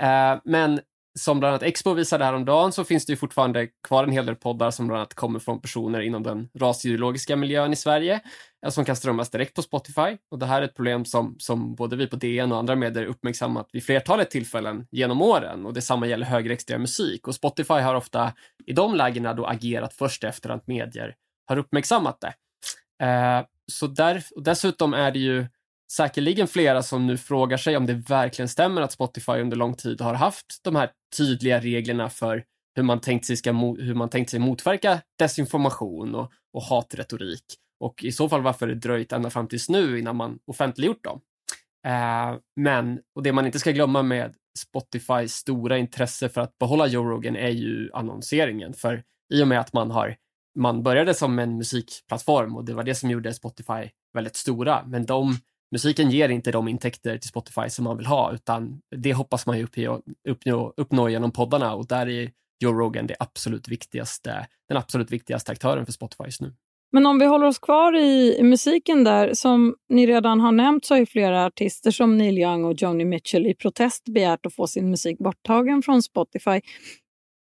Eh, 0.00 0.40
men 0.44 0.80
som 1.18 1.40
bland 1.40 1.52
annat 1.52 1.62
Expo 1.62 1.92
visade 1.92 2.24
häromdagen 2.24 2.72
så 2.72 2.84
finns 2.84 3.06
det 3.06 3.12
ju 3.12 3.16
fortfarande 3.16 3.66
kvar 3.66 4.04
en 4.04 4.12
hel 4.12 4.26
del 4.26 4.36
poddar 4.36 4.70
som 4.70 4.86
bland 4.86 4.98
annat 4.98 5.14
kommer 5.14 5.38
från 5.38 5.60
personer 5.60 6.00
inom 6.00 6.22
den 6.22 6.48
rasideologiska 6.58 7.36
miljön 7.36 7.72
i 7.72 7.76
Sverige 7.76 8.20
eh, 8.64 8.70
som 8.70 8.84
kan 8.84 8.96
strömmas 8.96 9.30
direkt 9.30 9.54
på 9.54 9.62
Spotify. 9.62 10.16
Och 10.30 10.38
det 10.38 10.46
här 10.46 10.62
är 10.62 10.64
ett 10.64 10.74
problem 10.74 11.04
som, 11.04 11.36
som 11.38 11.74
både 11.74 11.96
vi 11.96 12.06
på 12.06 12.16
DN 12.16 12.52
och 12.52 12.58
andra 12.58 12.76
medier 12.76 13.04
uppmärksammat 13.04 13.68
vid 13.72 13.84
flertalet 13.84 14.30
tillfällen 14.30 14.86
genom 14.90 15.22
åren 15.22 15.66
och 15.66 15.74
detsamma 15.74 16.06
gäller 16.06 16.26
högerextrem 16.26 16.80
musik 16.80 17.28
och 17.28 17.34
Spotify 17.34 17.74
har 17.74 17.94
ofta 17.94 18.32
i 18.66 18.72
de 18.72 18.94
lägena 18.94 19.34
då 19.34 19.46
agerat 19.46 19.94
först 19.94 20.24
efter 20.24 20.50
att 20.50 20.66
medier 20.66 21.14
har 21.46 21.56
uppmärksammat 21.56 22.20
det. 22.20 22.34
Eh, 23.04 23.44
så 23.72 23.86
där, 23.86 24.24
och 24.34 24.42
dessutom 24.42 24.94
är 24.94 25.10
det 25.10 25.18
ju 25.18 25.46
säkerligen 25.92 26.48
flera 26.48 26.82
som 26.82 27.06
nu 27.06 27.16
frågar 27.16 27.56
sig 27.56 27.76
om 27.76 27.86
det 27.86 27.94
verkligen 27.94 28.48
stämmer 28.48 28.82
att 28.82 28.92
Spotify 28.92 29.32
under 29.32 29.56
lång 29.56 29.74
tid 29.74 30.00
har 30.00 30.14
haft 30.14 30.60
de 30.62 30.76
här 30.76 30.90
tydliga 31.16 31.60
reglerna 31.60 32.10
för 32.10 32.44
hur 32.74 32.82
man 32.82 33.00
tänkt 33.00 33.26
sig, 33.26 33.36
ska, 33.36 33.52
hur 33.52 33.94
man 33.94 34.08
tänkt 34.08 34.30
sig 34.30 34.40
motverka 34.40 35.00
desinformation 35.18 36.14
och, 36.14 36.32
och 36.52 36.62
hatretorik. 36.62 37.44
Och 37.80 38.04
i 38.04 38.12
så 38.12 38.28
fall 38.28 38.42
varför 38.42 38.66
det 38.66 38.74
dröjt 38.74 39.12
ända 39.12 39.30
fram 39.30 39.48
tills 39.48 39.68
nu 39.68 39.98
innan 39.98 40.16
man 40.16 40.38
offentliggjort 40.46 41.04
dem. 41.04 41.20
Eh, 41.86 42.36
men, 42.56 43.00
och 43.14 43.22
det 43.22 43.32
man 43.32 43.46
inte 43.46 43.58
ska 43.58 43.70
glömma 43.70 44.02
med 44.02 44.34
Spotifys 44.58 45.34
stora 45.34 45.78
intresse 45.78 46.28
för 46.28 46.40
att 46.40 46.58
behålla 46.58 46.86
Joe 46.86 47.04
Rogan 47.04 47.36
är 47.36 47.48
ju 47.48 47.90
annonseringen. 47.92 48.74
För 48.74 49.02
i 49.34 49.42
och 49.42 49.48
med 49.48 49.60
att 49.60 49.72
man 49.72 49.90
har 49.90 50.16
man 50.58 50.82
började 50.82 51.14
som 51.14 51.38
en 51.38 51.56
musikplattform 51.56 52.56
och 52.56 52.64
det 52.64 52.74
var 52.74 52.84
det 52.84 52.94
som 52.94 53.10
gjorde 53.10 53.34
Spotify 53.34 53.90
väldigt 54.14 54.36
stora, 54.36 54.84
men 54.86 55.06
de 55.06 55.36
musiken 55.70 56.10
ger 56.10 56.28
inte 56.28 56.52
de 56.52 56.68
intäkter 56.68 57.18
till 57.18 57.28
Spotify 57.28 57.70
som 57.70 57.84
man 57.84 57.96
vill 57.96 58.06
ha, 58.06 58.32
utan 58.32 58.80
det 58.96 59.12
hoppas 59.12 59.46
man 59.46 59.58
ju 59.58 59.66
uppnå, 60.28 60.72
uppnå 60.76 61.08
genom 61.08 61.32
poddarna 61.32 61.74
och 61.74 61.86
där 61.86 62.08
är 62.08 62.30
Joe 62.60 62.72
Rogan 62.72 63.06
det 63.06 63.16
absolut 63.18 63.68
viktigaste, 63.68 64.46
den 64.68 64.76
absolut 64.76 65.10
viktigaste 65.10 65.52
aktören 65.52 65.86
för 65.86 65.92
Spotify 65.92 66.24
just 66.24 66.40
nu. 66.40 66.54
Men 66.92 67.06
om 67.06 67.18
vi 67.18 67.26
håller 67.26 67.46
oss 67.46 67.58
kvar 67.58 67.96
i 67.96 68.42
musiken 68.42 69.04
där, 69.04 69.34
som 69.34 69.76
ni 69.88 70.06
redan 70.06 70.40
har 70.40 70.52
nämnt 70.52 70.84
så 70.84 70.94
har 70.94 70.98
ju 70.98 71.06
flera 71.06 71.46
artister 71.46 71.90
som 71.90 72.18
Neil 72.18 72.38
Young 72.38 72.64
och 72.64 72.74
Joni 72.82 73.04
Mitchell 73.04 73.46
i 73.46 73.54
protest 73.54 74.04
begärt 74.04 74.46
att 74.46 74.54
få 74.54 74.66
sin 74.66 74.90
musik 74.90 75.18
borttagen 75.18 75.82
från 75.82 76.02
Spotify. 76.02 76.60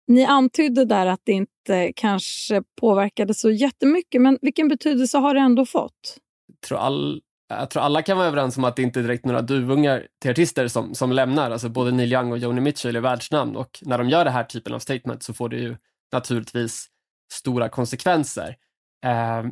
Ni 0.08 0.26
antydde 0.26 0.86
där 0.86 1.06
att 1.06 1.22
det 1.24 1.32
inte 1.32 1.94
kanske 1.96 2.64
påverkade 2.82 3.34
så 3.34 3.52
jättemycket, 3.52 4.22
men 4.22 4.38
vilken 4.42 4.68
betydelse 4.68 5.18
har 5.18 5.34
det 5.34 5.40
ändå 5.40 5.66
fått? 5.66 6.18
Jag 6.48 6.62
tror 6.62 6.78
all, 6.78 7.22
jag 7.50 7.70
tror 7.70 7.84
alla 7.84 8.02
kan 8.02 8.18
vara 8.18 8.28
överens 8.28 8.58
om 8.58 8.64
att 8.64 8.76
det 8.76 8.82
inte 8.82 9.00
är 9.00 9.02
direkt 9.02 9.26
några 9.26 9.42
duvungar 9.42 10.08
till 10.22 10.32
artister 10.32 10.68
som, 10.68 10.96
som 10.96 11.12
lämnar. 11.12 11.52
Alltså 11.52 11.70
både 11.70 11.92
Neil 11.92 12.14
Young 12.14 12.32
och 12.32 12.38
Joni 12.38 12.62
Mitchell 12.62 12.96
är 12.96 13.02
världsnamn 13.02 13.56
och 13.56 13.80
när 13.82 13.98
de 13.98 14.10
gör 14.10 14.26
den 14.26 14.34
här 14.34 14.44
typen 14.44 14.74
av 14.74 14.80
statement 14.80 15.24
så 15.24 15.34
får 15.34 15.50
det 15.50 15.58
ju 15.58 15.76
naturligtvis 16.12 16.88
stora 17.34 17.70
konsekvenser. 17.70 18.56
Eh, 19.06 19.44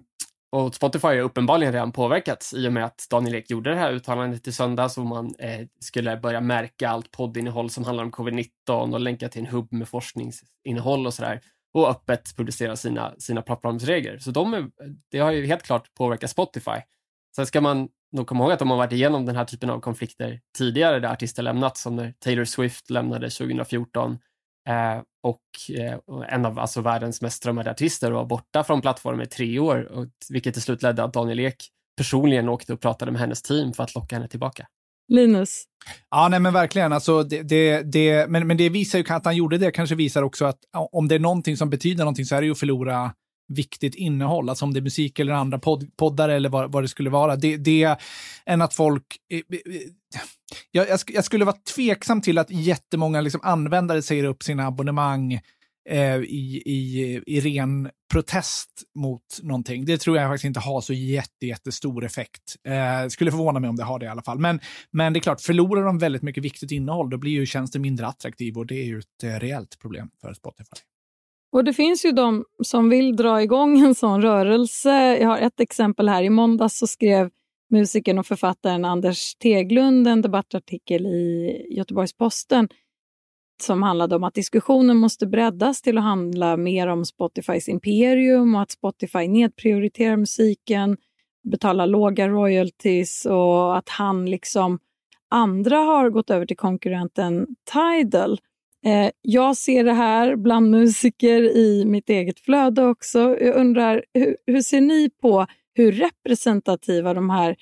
och 0.52 0.76
Spotify 0.76 1.08
har 1.08 1.20
uppenbarligen 1.20 1.74
redan 1.74 1.92
påverkats 1.92 2.54
i 2.54 2.68
och 2.68 2.74
med 2.74 2.86
att 2.86 3.08
Daniel 3.10 3.36
Ek 3.36 3.50
gjorde 3.50 3.70
det 3.70 3.76
här 3.76 3.92
uttalandet 3.92 4.48
i 4.48 4.52
söndags 4.52 4.98
och 4.98 5.06
man 5.06 5.36
eh, 5.40 5.68
skulle 5.80 6.18
börja 6.18 6.42
märka 6.42 6.90
allt 6.90 7.12
poddinnehåll 7.12 7.70
som 7.70 7.84
handlar 7.84 8.04
om 8.04 8.12
covid-19 8.12 8.94
och 8.94 9.00
länka 9.00 9.30
till 9.30 9.42
en 9.42 9.48
hubb 9.48 9.74
med 9.74 9.88
forskningsinnehåll 9.88 11.08
och 11.08 11.14
sådär 11.14 11.42
och 11.74 11.90
öppet 11.90 12.36
publicera 12.36 12.76
sina, 12.76 13.14
sina 13.18 13.42
plattformsregler. 13.42 14.18
Så 14.18 14.32
de 14.32 14.54
är, 14.54 14.68
det 15.12 15.20
har 15.20 15.32
ju 15.32 15.46
helt 15.46 15.64
klart 15.64 15.94
påverkat 15.94 16.30
Spotify. 16.30 16.82
Sen 17.38 17.45
ska 17.45 17.62
man 17.62 17.88
nog 18.12 18.28
komma 18.28 18.43
ihåg 18.43 18.52
att 18.52 18.60
de 18.60 18.69
har 18.69 18.78
varit 18.78 18.91
igenom 18.91 19.26
den 19.26 19.36
här 19.36 19.45
typen 19.45 19.69
av 19.69 19.80
konflikter 19.80 20.39
tidigare 20.58 21.00
där 21.00 21.10
artister 21.10 21.43
lämnat, 21.43 21.78
som 21.78 21.95
när 21.95 22.13
Taylor 22.19 22.45
Swift 22.45 22.89
lämnade 22.89 23.30
2014 23.30 24.12
eh, 24.69 25.02
och 25.23 25.76
eh, 25.78 25.97
en 26.30 26.45
av 26.45 26.60
alltså 26.60 26.82
världens 26.82 27.21
mest 27.21 27.38
strömmade 27.38 27.71
artister 27.71 28.12
var 28.12 28.26
borta 28.26 28.63
från 28.63 28.82
plattformen 28.82 29.21
i 29.21 29.30
tre 29.30 29.60
år, 29.60 29.91
och, 29.91 30.08
vilket 30.30 30.54
till 30.54 30.63
slut 30.63 30.84
ledde 30.84 31.04
att 31.04 31.13
Daniel 31.13 31.39
Ek 31.39 31.56
personligen 31.97 32.50
åkte 32.50 32.73
och 32.73 32.82
pratade 32.82 33.12
med 33.12 33.21
hennes 33.21 33.41
team 33.41 33.73
för 33.73 33.84
att 33.84 33.95
locka 33.95 34.15
henne 34.15 34.28
tillbaka. 34.28 34.67
Linus? 35.08 35.63
Ja, 36.10 36.28
nej 36.28 36.39
men 36.39 36.54
verkligen. 36.54 36.93
Alltså, 36.93 37.23
det, 37.23 37.41
det, 37.43 37.82
det, 37.82 38.30
men, 38.30 38.47
men 38.47 38.58
det 38.58 38.69
visar 38.69 39.00
ju 39.00 39.06
att 39.10 39.26
han 39.26 39.36
gjorde 39.36 39.58
det, 39.58 39.71
kanske 39.71 39.95
visar 39.95 40.23
också 40.23 40.45
att 40.45 40.60
om 40.91 41.08
det 41.08 41.15
är 41.15 41.19
någonting 41.19 41.58
som 41.58 41.69
betyder 41.69 42.04
någonting 42.04 42.26
så 42.26 42.36
är 42.36 42.41
det 42.41 42.45
ju 42.45 42.52
att 42.52 42.60
förlora 42.60 43.13
viktigt 43.48 43.96
innehåll, 43.96 44.50
alltså 44.50 44.66
om 44.66 44.74
det 44.74 44.80
är 44.80 44.82
musik 44.82 45.20
eller 45.20 45.34
andra 45.34 45.60
pod 45.60 45.98
poddar 45.98 46.30
eller 46.30 46.50
vad, 46.50 46.72
vad 46.72 46.84
det 46.84 46.88
skulle 46.88 47.10
vara. 47.10 47.36
Det, 47.36 47.58
det 47.58 47.98
än 48.46 48.62
att 48.62 48.74
folk... 48.74 49.06
Eh, 49.32 49.38
eh, 49.38 49.76
eh, 49.76 49.82
jag, 50.72 50.90
jag, 50.90 51.00
jag, 51.08 51.26
skulle 51.26 51.46
vara 51.46 51.56
tveksam 51.76 52.22
till 52.22 52.38
att 52.38 52.52
jättemånga 52.52 53.22
liksom 53.22 53.42
användare 53.44 54.02
säger 54.02 54.24
upp 54.24 54.44
sina 54.44 54.68
abonnemang 54.68 55.34
eh, 55.90 56.16
i, 56.16 56.64
i, 56.66 57.22
i 57.28 57.42
ren 57.42 57.90
protest 58.14 58.70
mot 58.96 59.40
någonting. 59.44 59.86
Det 59.86 59.98
tror 59.98 60.18
jag 60.18 60.30
faktiskt 60.30 60.46
inte 60.46 60.60
har 60.60 60.82
så 60.82 60.94
jätte, 60.94 61.46
jättestor 61.46 62.06
effekt. 62.06 62.56
Eh, 62.68 63.08
skulle 63.08 63.32
förvåna 63.32 63.60
mig 63.60 63.70
om 63.70 63.76
det 63.76 63.84
har 63.84 64.00
det 64.00 64.06
i 64.06 64.10
alla 64.10 64.24
fall. 64.24 64.40
Men, 64.40 64.60
men 64.92 65.14
det 65.14 65.20
är 65.20 65.22
klart, 65.22 65.42
förlorar 65.42 65.84
de 65.84 66.00
väldigt 66.00 66.22
mycket 66.22 66.44
viktigt 66.44 66.72
innehåll, 66.72 67.10
då 67.10 67.18
blir 67.18 67.32
ju 67.32 67.46
tjänsten 67.46 67.82
mindre 67.82 68.08
attraktiv 68.08 68.58
och 68.58 68.66
det 68.66 68.76
är 68.76 68.86
ju 68.86 69.00
ett 69.00 69.24
eh, 69.24 69.40
reellt 69.40 69.80
problem 69.80 70.10
för 70.22 70.34
Spotify. 70.34 70.78
Och 71.52 71.64
det 71.64 71.74
finns 71.74 72.06
ju 72.06 72.12
de 72.12 72.46
som 72.64 72.90
vill 72.90 73.16
dra 73.16 73.42
igång 73.42 73.80
en 73.80 73.96
sån 73.96 74.22
rörelse. 74.22 75.18
Jag 75.18 75.30
har 75.30 75.38
ett 75.38 75.60
exempel 75.60 76.10
här. 76.10 76.24
I 76.24 76.30
måndags 76.30 76.78
så 76.78 76.88
skrev 76.88 77.30
musikern 77.70 78.20
och 78.20 78.26
författaren 78.26 78.86
Anders 78.86 79.36
Teglund 79.36 80.08
en 80.08 80.22
debattartikel 80.22 81.06
i 81.06 81.66
Göteborgs-Posten 81.70 82.70
som 83.62 83.84
handlade 83.84 84.16
om 84.16 84.24
att 84.24 84.34
diskussionen 84.34 84.98
måste 84.98 85.28
breddas 85.28 85.82
till 85.82 85.98
att 85.98 86.04
handla 86.04 86.58
mer 86.58 86.88
om 86.88 87.06
Spotifys 87.06 87.70
imperium 87.70 88.56
och 88.56 88.62
att 88.62 88.72
Spotify 88.72 89.28
nedprioriterar 89.28 90.18
musiken, 90.18 90.98
betalar 91.44 91.88
låga 91.88 92.28
royalties 92.28 93.26
och 93.26 93.78
att 93.78 93.90
han 93.90 94.26
liksom 94.26 94.80
andra 95.30 95.78
har 95.78 96.10
gått 96.10 96.30
över 96.30 96.46
till 96.46 96.58
konkurrenten 96.58 97.48
Tidal. 97.74 98.40
Eh, 98.86 99.10
jag 99.22 99.58
ser 99.58 99.84
det 99.84 99.94
här 99.94 100.36
bland 100.36 100.72
musiker 100.72 101.42
i 101.42 101.86
mitt 101.86 102.10
eget 102.10 102.40
flöde 102.40 102.86
också. 102.86 103.20
Jag 103.20 103.56
undrar, 103.56 104.04
hur, 104.13 104.38
hur 104.48 104.62
ser 104.62 104.82
ni 104.82 105.10
på 105.22 105.48
hur 105.74 105.92
representativa 105.92 107.13
de 107.13 107.30
här 107.30 107.56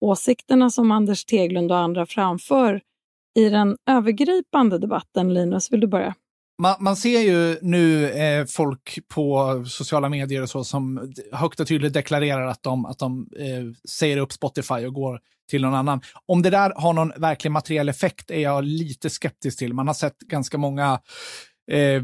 åsikterna 0.00 0.70
som 0.70 0.90
Anders 0.90 1.24
Teglund 1.24 1.72
och 1.72 1.78
andra 1.78 2.06
framför 2.06 2.80
i 3.38 3.48
den 3.48 3.76
övergripande 3.90 4.78
debatten, 4.78 5.34
Linus, 5.34 5.72
vill 5.72 5.80
du 5.80 5.86
börja? 5.86 6.14
Man, 6.62 6.76
man, 6.80 6.96
ser 6.96 7.20
ju 7.20 7.58
nu 7.62 8.10
eh, 8.10 8.46
folk 8.46 8.98
på 9.08 9.64
sociala 9.66 10.08
medier 10.08 10.42
och 10.42 10.50
så 10.50 10.64
som 10.64 11.12
högt 11.32 11.60
och 11.60 11.66
tydligt 11.66 11.92
deklarerar 11.92 12.46
att 12.46 12.62
de, 12.62 12.86
att 12.86 12.98
de 12.98 13.28
eh, 13.38 13.88
säger 13.88 14.16
upp 14.16 14.32
Spotify 14.32 14.86
och 14.86 14.94
går 14.94 15.20
till 15.46 15.62
någon 15.62 15.74
annan. 15.74 16.00
Om 16.26 16.42
det 16.42 16.50
där 16.50 16.72
har 16.76 16.92
någon 16.92 17.12
verklig 17.16 17.50
materiell 17.50 17.88
effekt 17.88 18.30
är 18.30 18.40
jag 18.40 18.64
lite 18.64 19.10
skeptisk 19.10 19.58
till. 19.58 19.74
Man 19.74 19.86
har 19.86 19.94
sett 19.94 20.18
ganska 20.18 20.58
många 20.58 21.00
eh, 21.70 22.02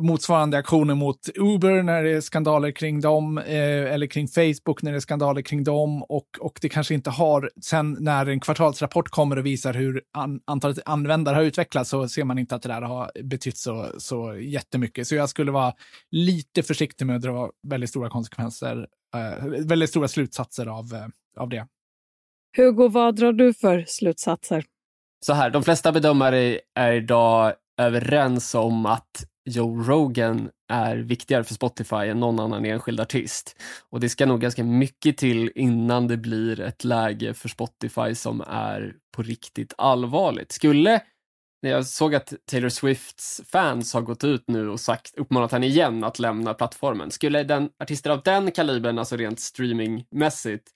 motsvarande 0.00 0.58
aktioner 0.58 0.94
mot 0.94 1.28
Uber 1.34 1.82
när 1.82 2.02
det 2.02 2.10
är 2.10 2.20
skandaler 2.20 2.70
kring 2.70 3.00
dem, 3.00 3.38
eh, 3.38 3.92
eller 3.92 4.06
kring 4.06 4.28
Facebook 4.28 4.82
när 4.82 4.90
det 4.92 4.98
är 4.98 5.00
skandaler 5.00 5.42
kring 5.42 5.64
dem. 5.64 6.02
Och, 6.02 6.26
och 6.40 6.58
det 6.62 6.68
kanske 6.68 6.94
inte 6.94 7.10
har, 7.10 7.50
sen 7.62 7.96
när 8.00 8.26
en 8.26 8.40
kvartalsrapport 8.40 9.08
kommer 9.08 9.38
och 9.38 9.46
visar 9.46 9.74
hur 9.74 10.02
an, 10.12 10.40
antalet 10.44 10.78
användare 10.84 11.34
har 11.34 11.42
utvecklats 11.42 11.90
så 11.90 12.08
ser 12.08 12.24
man 12.24 12.38
inte 12.38 12.54
att 12.54 12.62
det 12.62 12.68
där 12.68 12.82
har 12.82 13.10
betytt 13.22 13.58
så, 13.58 13.90
så 13.98 14.36
jättemycket. 14.36 15.06
Så 15.06 15.14
jag 15.14 15.28
skulle 15.28 15.52
vara 15.52 15.72
lite 16.10 16.62
försiktig 16.62 17.06
med 17.06 17.16
att 17.16 17.22
dra 17.22 17.50
väldigt 17.68 17.90
stora 17.90 18.10
konsekvenser, 18.10 18.86
eh, 19.14 19.46
väldigt 19.46 19.90
stora 19.90 20.08
slutsatser 20.08 20.66
av, 20.66 20.94
eh, 20.94 21.06
av 21.42 21.48
det. 21.48 21.66
Hugo, 22.56 22.88
vad 22.88 23.16
drar 23.16 23.32
du 23.32 23.54
för 23.54 23.84
slutsatser? 23.86 24.64
Så 25.26 25.32
här, 25.32 25.50
de 25.50 25.62
flesta 25.62 25.92
bedömare 25.92 26.60
är 26.74 26.92
idag 26.92 27.54
överens 27.80 28.54
om 28.54 28.86
att 28.86 29.24
Joe 29.44 29.82
Rogan 29.82 30.50
är 30.72 30.96
viktigare 30.96 31.44
för 31.44 31.54
Spotify 31.54 31.96
än 31.96 32.20
någon 32.20 32.40
annan 32.40 32.64
enskild 32.64 33.00
artist. 33.00 33.56
Och 33.90 34.00
det 34.00 34.08
ska 34.08 34.26
nog 34.26 34.40
ganska 34.40 34.64
mycket 34.64 35.16
till 35.16 35.52
innan 35.54 36.08
det 36.08 36.16
blir 36.16 36.60
ett 36.60 36.84
läge 36.84 37.34
för 37.34 37.48
Spotify 37.48 38.14
som 38.14 38.40
är 38.40 38.94
på 39.16 39.22
riktigt 39.22 39.74
allvarligt. 39.78 40.52
Skulle 40.52 41.02
när 41.62 41.70
jag 41.70 41.86
såg 41.86 42.14
att 42.14 42.34
Taylor 42.50 42.68
Swifts 42.68 43.40
fans 43.46 43.94
har 43.94 44.00
gått 44.00 44.24
ut 44.24 44.44
nu 44.46 44.68
och 44.68 44.80
sagt, 44.80 45.14
uppmanat 45.16 45.52
henne 45.52 45.66
igen 45.66 46.04
att 46.04 46.18
lämna 46.18 46.54
plattformen. 46.54 47.10
Skulle 47.10 47.42
den, 47.42 47.70
artister 47.82 48.10
av 48.10 48.22
den 48.22 48.50
kalibern, 48.50 48.98
alltså 48.98 49.16
rent 49.16 49.40
streamingmässigt, 49.40 50.68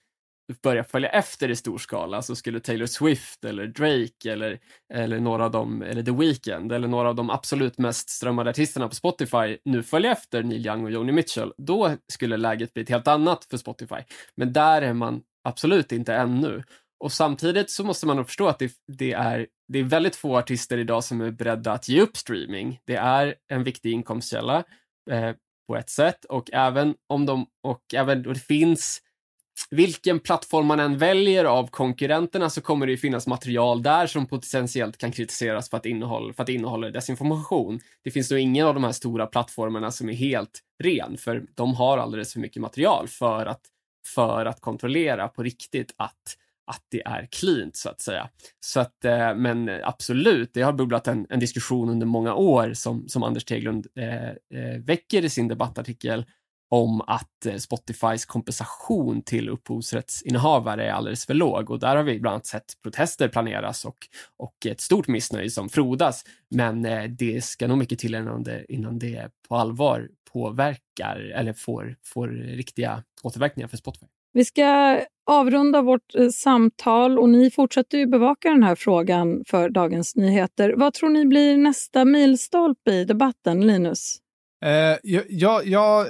börja 0.63 0.83
följa 0.83 1.09
efter 1.09 1.49
i 1.49 1.55
stor 1.55 1.77
skala 1.77 2.21
så 2.21 2.35
skulle 2.35 2.59
Taylor 2.59 2.85
Swift 2.85 3.45
eller 3.45 3.67
Drake 3.67 4.31
eller, 4.31 4.59
eller 4.93 5.19
några 5.19 5.45
av 5.45 5.51
dem, 5.51 5.81
eller 5.81 6.03
The 6.03 6.11
Weeknd 6.11 6.71
eller 6.71 6.87
några 6.87 7.09
av 7.09 7.15
de 7.15 7.29
absolut 7.29 7.77
mest 7.77 8.09
strömmade 8.09 8.49
artisterna 8.49 8.87
på 8.87 8.95
Spotify 8.95 9.57
nu 9.65 9.83
följa 9.83 10.11
efter 10.11 10.43
Neil 10.43 10.67
Young 10.67 10.83
och 10.85 10.91
Joni 10.91 11.11
Mitchell, 11.11 11.53
då 11.57 11.95
skulle 12.07 12.37
läget 12.37 12.73
bli 12.73 12.83
ett 12.83 12.89
helt 12.89 13.07
annat 13.07 13.45
för 13.45 13.57
Spotify. 13.57 14.01
Men 14.35 14.53
där 14.53 14.81
är 14.81 14.93
man 14.93 15.21
absolut 15.43 15.91
inte 15.91 16.13
ännu. 16.13 16.63
Och 16.99 17.11
samtidigt 17.11 17.69
så 17.69 17.83
måste 17.83 18.07
man 18.07 18.17
nog 18.17 18.25
förstå 18.25 18.47
att 18.47 18.59
det, 18.59 18.71
det, 18.87 19.13
är, 19.13 19.47
det 19.67 19.79
är 19.79 19.83
väldigt 19.83 20.15
få 20.15 20.37
artister 20.37 20.77
idag 20.77 21.03
som 21.03 21.21
är 21.21 21.31
beredda 21.31 21.71
att 21.71 21.89
ge 21.89 22.01
upp 22.01 22.17
streaming. 22.17 22.79
Det 22.85 22.95
är 22.95 23.35
en 23.47 23.63
viktig 23.63 23.91
inkomstkälla 23.91 24.63
eh, 25.11 25.31
på 25.67 25.75
ett 25.75 25.89
sätt 25.89 26.25
och 26.25 26.49
även 26.53 26.95
om 27.09 27.25
de, 27.25 27.45
och 27.63 27.93
även, 27.93 28.27
och 28.27 28.33
det 28.33 28.39
finns 28.39 29.01
vilken 29.69 30.19
plattform 30.19 30.65
man 30.65 30.79
än 30.79 30.97
väljer 30.97 31.45
av 31.45 31.67
konkurrenterna 31.67 32.49
så 32.49 32.61
kommer 32.61 32.85
det 32.85 32.91
ju 32.91 32.97
finnas 32.97 33.27
material 33.27 33.83
där 33.83 34.07
som 34.07 34.27
potentiellt 34.27 34.97
kan 34.97 35.11
kritiseras 35.11 35.69
för 35.69 35.77
att, 35.77 35.85
innehåll, 35.85 36.33
för 36.33 36.43
att 36.43 36.49
innehålla 36.49 36.89
desinformation. 36.89 37.79
Det 38.03 38.11
finns 38.11 38.31
nog 38.31 38.39
ingen 38.39 38.67
av 38.67 38.73
de 38.73 38.83
här 38.83 38.91
stora 38.91 39.25
plattformarna 39.25 39.91
som 39.91 40.09
är 40.09 40.13
helt 40.13 40.59
ren, 40.83 41.17
för 41.17 41.43
de 41.55 41.73
har 41.73 41.97
alldeles 41.97 42.33
för 42.33 42.39
mycket 42.39 42.61
material 42.61 43.07
för 43.07 43.45
att, 43.45 43.61
för 44.13 44.45
att 44.45 44.61
kontrollera 44.61 45.27
på 45.27 45.43
riktigt 45.43 45.93
att 45.97 46.37
att 46.67 46.81
det 46.91 47.01
är 47.05 47.27
cleant 47.31 47.75
så 47.75 47.89
att 47.89 48.01
säga. 48.01 48.29
Så 48.59 48.79
att, 48.79 49.05
eh, 49.05 49.35
men 49.35 49.69
absolut, 49.83 50.53
det 50.53 50.61
har 50.61 50.73
bubblat 50.73 51.07
en, 51.07 51.27
en 51.29 51.39
diskussion 51.39 51.89
under 51.89 52.05
många 52.05 52.35
år 52.35 52.73
som, 52.73 53.07
som 53.07 53.23
Anders 53.23 53.45
Teglund 53.45 53.87
eh, 53.95 54.29
eh 54.29 54.79
väcker 54.79 55.25
i 55.25 55.29
sin 55.29 55.47
debattartikel 55.47 56.25
om 56.69 57.01
att 57.01 57.45
eh, 57.45 57.55
Spotifys 57.55 58.25
kompensation 58.25 59.21
till 59.21 59.49
upphovsrättsinnehavare 59.49 60.87
är 60.87 60.91
alldeles 60.91 61.25
för 61.25 61.33
låg 61.33 61.69
och 61.69 61.79
där 61.79 61.95
har 61.95 62.03
vi 62.03 62.19
bland 62.19 62.33
annat 62.33 62.45
sett 62.45 62.73
protester 62.83 63.27
planeras 63.27 63.85
och, 63.85 63.97
och 64.37 64.65
ett 64.65 64.81
stort 64.81 65.07
missnöje 65.07 65.49
som 65.49 65.69
frodas. 65.69 66.23
Men 66.49 66.85
eh, 66.85 67.03
det 67.03 67.43
ska 67.43 67.67
nog 67.67 67.77
mycket 67.77 67.99
till 67.99 68.15
innan 68.15 68.43
det, 68.43 68.73
innan 68.73 68.99
det 68.99 69.29
på 69.47 69.55
allvar 69.55 70.09
påverkar 70.33 71.31
eller 71.35 71.53
får, 71.53 71.95
får 72.05 72.27
riktiga 72.27 73.03
återverkningar 73.23 73.67
för 73.67 73.77
Spotify. 73.77 74.05
Vi 74.33 74.45
ska 74.45 74.99
avrunda 75.25 75.81
vårt 75.81 76.15
eh, 76.15 76.29
samtal 76.29 77.19
och 77.19 77.29
ni 77.29 77.51
fortsätter 77.51 77.97
ju 77.97 78.07
bevaka 78.07 78.49
den 78.49 78.63
här 78.63 78.75
frågan 78.75 79.43
för 79.47 79.69
Dagens 79.69 80.15
Nyheter. 80.15 80.73
Vad 80.77 80.93
tror 80.93 81.09
ni 81.09 81.25
blir 81.25 81.57
nästa 81.57 82.05
milstolpe 82.05 82.91
i 82.91 83.05
debatten, 83.05 83.67
Linus? 83.67 84.17
Uh, 84.65 84.71
jag, 85.03 85.23
jag, 85.29 85.67
jag 85.67 86.07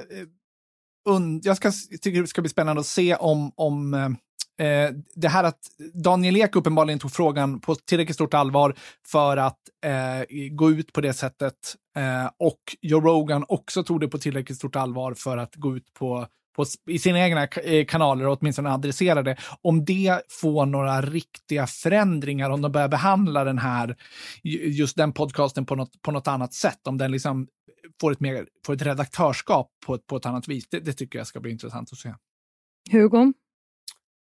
jag 1.43 1.57
ska, 1.57 1.71
tycker 2.01 2.21
det 2.21 2.27
ska 2.27 2.41
bli 2.41 2.49
spännande 2.49 2.79
att 2.79 2.85
se 2.85 3.15
om, 3.15 3.51
om 3.55 3.93
eh, 3.93 4.67
eh, 4.67 4.91
det 5.15 5.27
här 5.27 5.43
att 5.43 5.59
Daniel 5.93 6.37
Ek 6.37 6.55
uppenbarligen 6.55 6.99
tog 6.99 7.11
frågan 7.11 7.59
på 7.59 7.75
tillräckligt 7.75 8.15
stort 8.15 8.33
allvar 8.33 8.75
för 9.07 9.37
att 9.37 9.59
eh, 9.85 10.49
gå 10.51 10.71
ut 10.71 10.93
på 10.93 11.01
det 11.01 11.13
sättet 11.13 11.75
eh, 11.97 12.29
och 12.39 12.59
Joe 12.81 13.01
Rogan 13.01 13.45
också 13.47 13.83
tog 13.83 14.01
det 14.01 14.07
på 14.07 14.17
tillräckligt 14.17 14.57
stort 14.57 14.75
allvar 14.75 15.13
för 15.13 15.37
att 15.37 15.55
gå 15.55 15.77
ut 15.77 15.93
på 15.93 16.27
på, 16.55 16.65
i 16.89 16.99
sina 16.99 17.19
egna 17.19 17.47
eh, 17.47 17.85
kanaler 17.85 18.27
och 18.27 18.37
åtminstone 18.39 18.71
adressera 18.71 19.23
det. 19.23 19.35
Om 19.61 19.85
det 19.85 20.21
får 20.29 20.65
några 20.65 21.01
riktiga 21.01 21.67
förändringar, 21.67 22.49
om 22.49 22.61
de 22.61 22.71
börjar 22.71 22.87
behandla 22.87 23.43
den 23.43 23.57
här, 23.57 23.95
just 24.43 24.97
den 24.97 25.13
podcasten 25.13 25.65
på 25.65 25.75
något, 25.75 26.01
på 26.01 26.11
något 26.11 26.27
annat 26.27 26.53
sätt, 26.53 26.87
om 26.87 26.97
den 26.97 27.11
liksom 27.11 27.47
får 28.01 28.11
ett, 28.11 28.19
mer, 28.19 28.47
får 28.65 28.73
ett 28.73 28.81
redaktörskap 28.81 29.71
på 29.85 29.95
ett, 29.95 30.07
på 30.07 30.17
ett 30.17 30.25
annat 30.25 30.47
vis. 30.47 30.67
Det, 30.69 30.79
det 30.79 30.93
tycker 30.93 31.17
jag 31.17 31.27
ska 31.27 31.39
bli 31.39 31.51
intressant 31.51 31.89
att 31.91 31.97
se. 31.97 32.13
Hugo? 32.91 33.33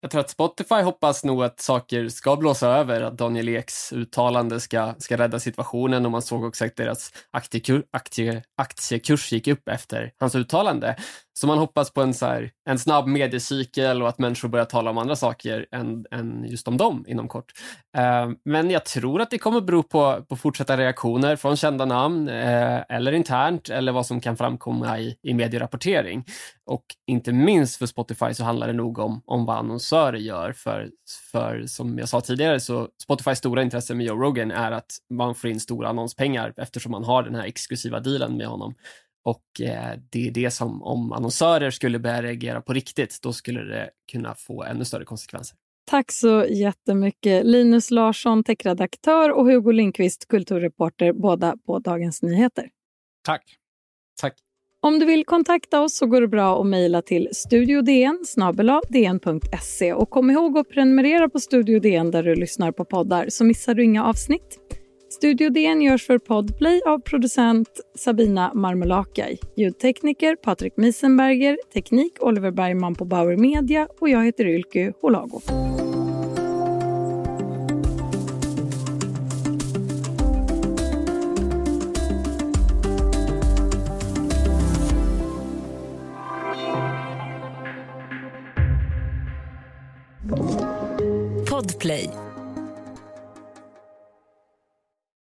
Jag 0.01 0.11
tror 0.11 0.21
att 0.21 0.29
Spotify 0.29 0.75
hoppas 0.75 1.23
nog 1.23 1.43
att 1.43 1.59
saker 1.59 2.09
ska 2.09 2.35
blåsa 2.35 2.67
över, 2.67 3.01
att 3.01 3.17
Daniel 3.17 3.47
Eks 3.47 3.93
uttalande 3.93 4.59
ska, 4.59 4.93
ska 4.97 5.17
rädda 5.17 5.39
situationen 5.39 6.05
och 6.05 6.11
man 6.11 6.21
såg 6.21 6.43
också 6.43 6.65
att 6.65 6.75
deras 6.75 7.13
aktiekur, 7.31 7.85
aktie, 7.91 8.43
aktiekurs 8.57 9.31
gick 9.31 9.47
upp 9.47 9.67
efter 9.67 10.13
hans 10.19 10.35
uttalande. 10.35 10.95
Så 11.33 11.47
man 11.47 11.57
hoppas 11.57 11.91
på 11.91 12.01
en, 12.01 12.13
så 12.13 12.25
här, 12.25 12.51
en 12.69 12.79
snabb 12.79 13.07
mediecykel 13.07 14.01
och 14.01 14.09
att 14.09 14.19
människor 14.19 14.49
börjar 14.49 14.65
tala 14.65 14.89
om 14.89 14.97
andra 14.97 15.15
saker 15.15 15.65
än, 15.71 16.05
än 16.11 16.45
just 16.49 16.67
om 16.67 16.77
dem 16.77 17.05
inom 17.07 17.27
kort. 17.27 17.51
Uh, 17.97 18.35
men 18.45 18.69
jag 18.69 18.85
tror 18.85 19.21
att 19.21 19.29
det 19.29 19.37
kommer 19.37 19.61
bero 19.61 19.83
på, 19.83 20.25
på 20.29 20.35
fortsatta 20.35 20.77
reaktioner 20.77 21.35
från 21.35 21.57
kända 21.57 21.85
namn 21.85 22.29
uh, 22.29 22.81
eller 22.89 23.11
internt 23.11 23.69
eller 23.69 23.91
vad 23.91 24.05
som 24.05 24.21
kan 24.21 24.37
framkomma 24.37 24.99
i, 24.99 25.17
i 25.23 25.33
medierapportering. 25.33 26.25
Och 26.65 26.85
inte 27.07 27.31
minst 27.31 27.75
för 27.75 27.85
Spotify 27.85 28.33
så 28.33 28.43
handlar 28.43 28.67
det 28.67 28.73
nog 28.73 28.99
om, 28.99 29.21
om 29.25 29.45
vad 29.45 29.57
annonsörer 29.57 30.17
gör. 30.17 30.53
För, 30.53 30.89
för 31.31 31.63
som 31.67 31.99
jag 31.99 32.09
sa 32.09 32.21
tidigare 32.21 32.59
så 32.59 32.87
Spotifys 33.03 33.37
stora 33.37 33.61
intresse 33.61 33.95
med 33.95 34.05
Joe 34.05 34.21
Rogan 34.21 34.51
är 34.51 34.71
att 34.71 34.91
man 35.09 35.35
får 35.35 35.49
in 35.49 35.59
stora 35.59 35.89
annonspengar 35.89 36.53
eftersom 36.57 36.91
man 36.91 37.03
har 37.03 37.23
den 37.23 37.35
här 37.35 37.45
exklusiva 37.45 37.99
dealen 37.99 38.37
med 38.37 38.47
honom. 38.47 38.75
Och 39.23 39.61
eh, 39.61 39.99
det 40.11 40.27
är 40.27 40.31
det 40.31 40.51
som, 40.51 40.83
om 40.83 41.11
annonsörer 41.11 41.71
skulle 41.71 41.99
börja 41.99 42.21
reagera 42.21 42.61
på 42.61 42.73
riktigt, 42.73 43.19
då 43.21 43.33
skulle 43.33 43.63
det 43.63 43.89
kunna 44.11 44.35
få 44.35 44.63
ännu 44.63 44.85
större 44.85 45.05
konsekvenser. 45.05 45.57
Tack 45.85 46.11
så 46.11 46.45
jättemycket 46.49 47.45
Linus 47.45 47.91
Larsson, 47.91 48.43
techredaktör 48.43 49.29
och 49.31 49.45
Hugo 49.45 49.71
Lindqvist, 49.71 50.27
kulturreporter, 50.27 51.13
båda 51.13 51.57
på 51.65 51.79
Dagens 51.79 52.21
Nyheter. 52.21 52.69
Tack. 53.25 53.43
Tack. 54.21 54.33
Om 54.83 54.99
du 54.99 55.05
vill 55.05 55.25
kontakta 55.25 55.81
oss 55.81 55.97
så 55.97 56.05
går 56.05 56.21
det 56.21 56.27
bra 56.27 56.61
att 56.61 56.67
mejla 56.67 57.01
till 57.01 57.29
studiodn 57.31 58.23
dn.se 58.89 59.93
och 59.93 60.09
kom 60.09 60.31
ihåg 60.31 60.57
att 60.57 60.69
prenumerera 60.69 61.29
på 61.29 61.39
Studio 61.39 61.79
DN 61.79 62.11
där 62.11 62.23
du 62.23 62.35
lyssnar 62.35 62.71
på 62.71 62.85
poddar 62.85 63.25
så 63.29 63.43
missar 63.43 63.73
du 63.73 63.83
inga 63.83 64.05
avsnitt. 64.05 64.60
Studio 65.11 65.49
DN 65.49 65.81
görs 65.81 66.07
för 66.07 66.17
Podplay 66.17 66.81
av 66.85 66.99
producent 66.99 67.69
Sabina 67.95 68.53
Marmelakai, 68.53 69.37
ljudtekniker 69.55 70.35
Patrik 70.35 70.77
Miesenberger, 70.77 71.57
teknik 71.73 72.13
Oliver 72.19 72.51
Bergman 72.51 72.95
på 72.95 73.05
Bauer 73.05 73.37
Media. 73.37 73.87
Och 73.99 74.09
jag 74.09 74.25
heter 74.25 74.45
Ylke 74.45 74.93
Holago. 75.01 75.41
Podplay. 91.49 92.20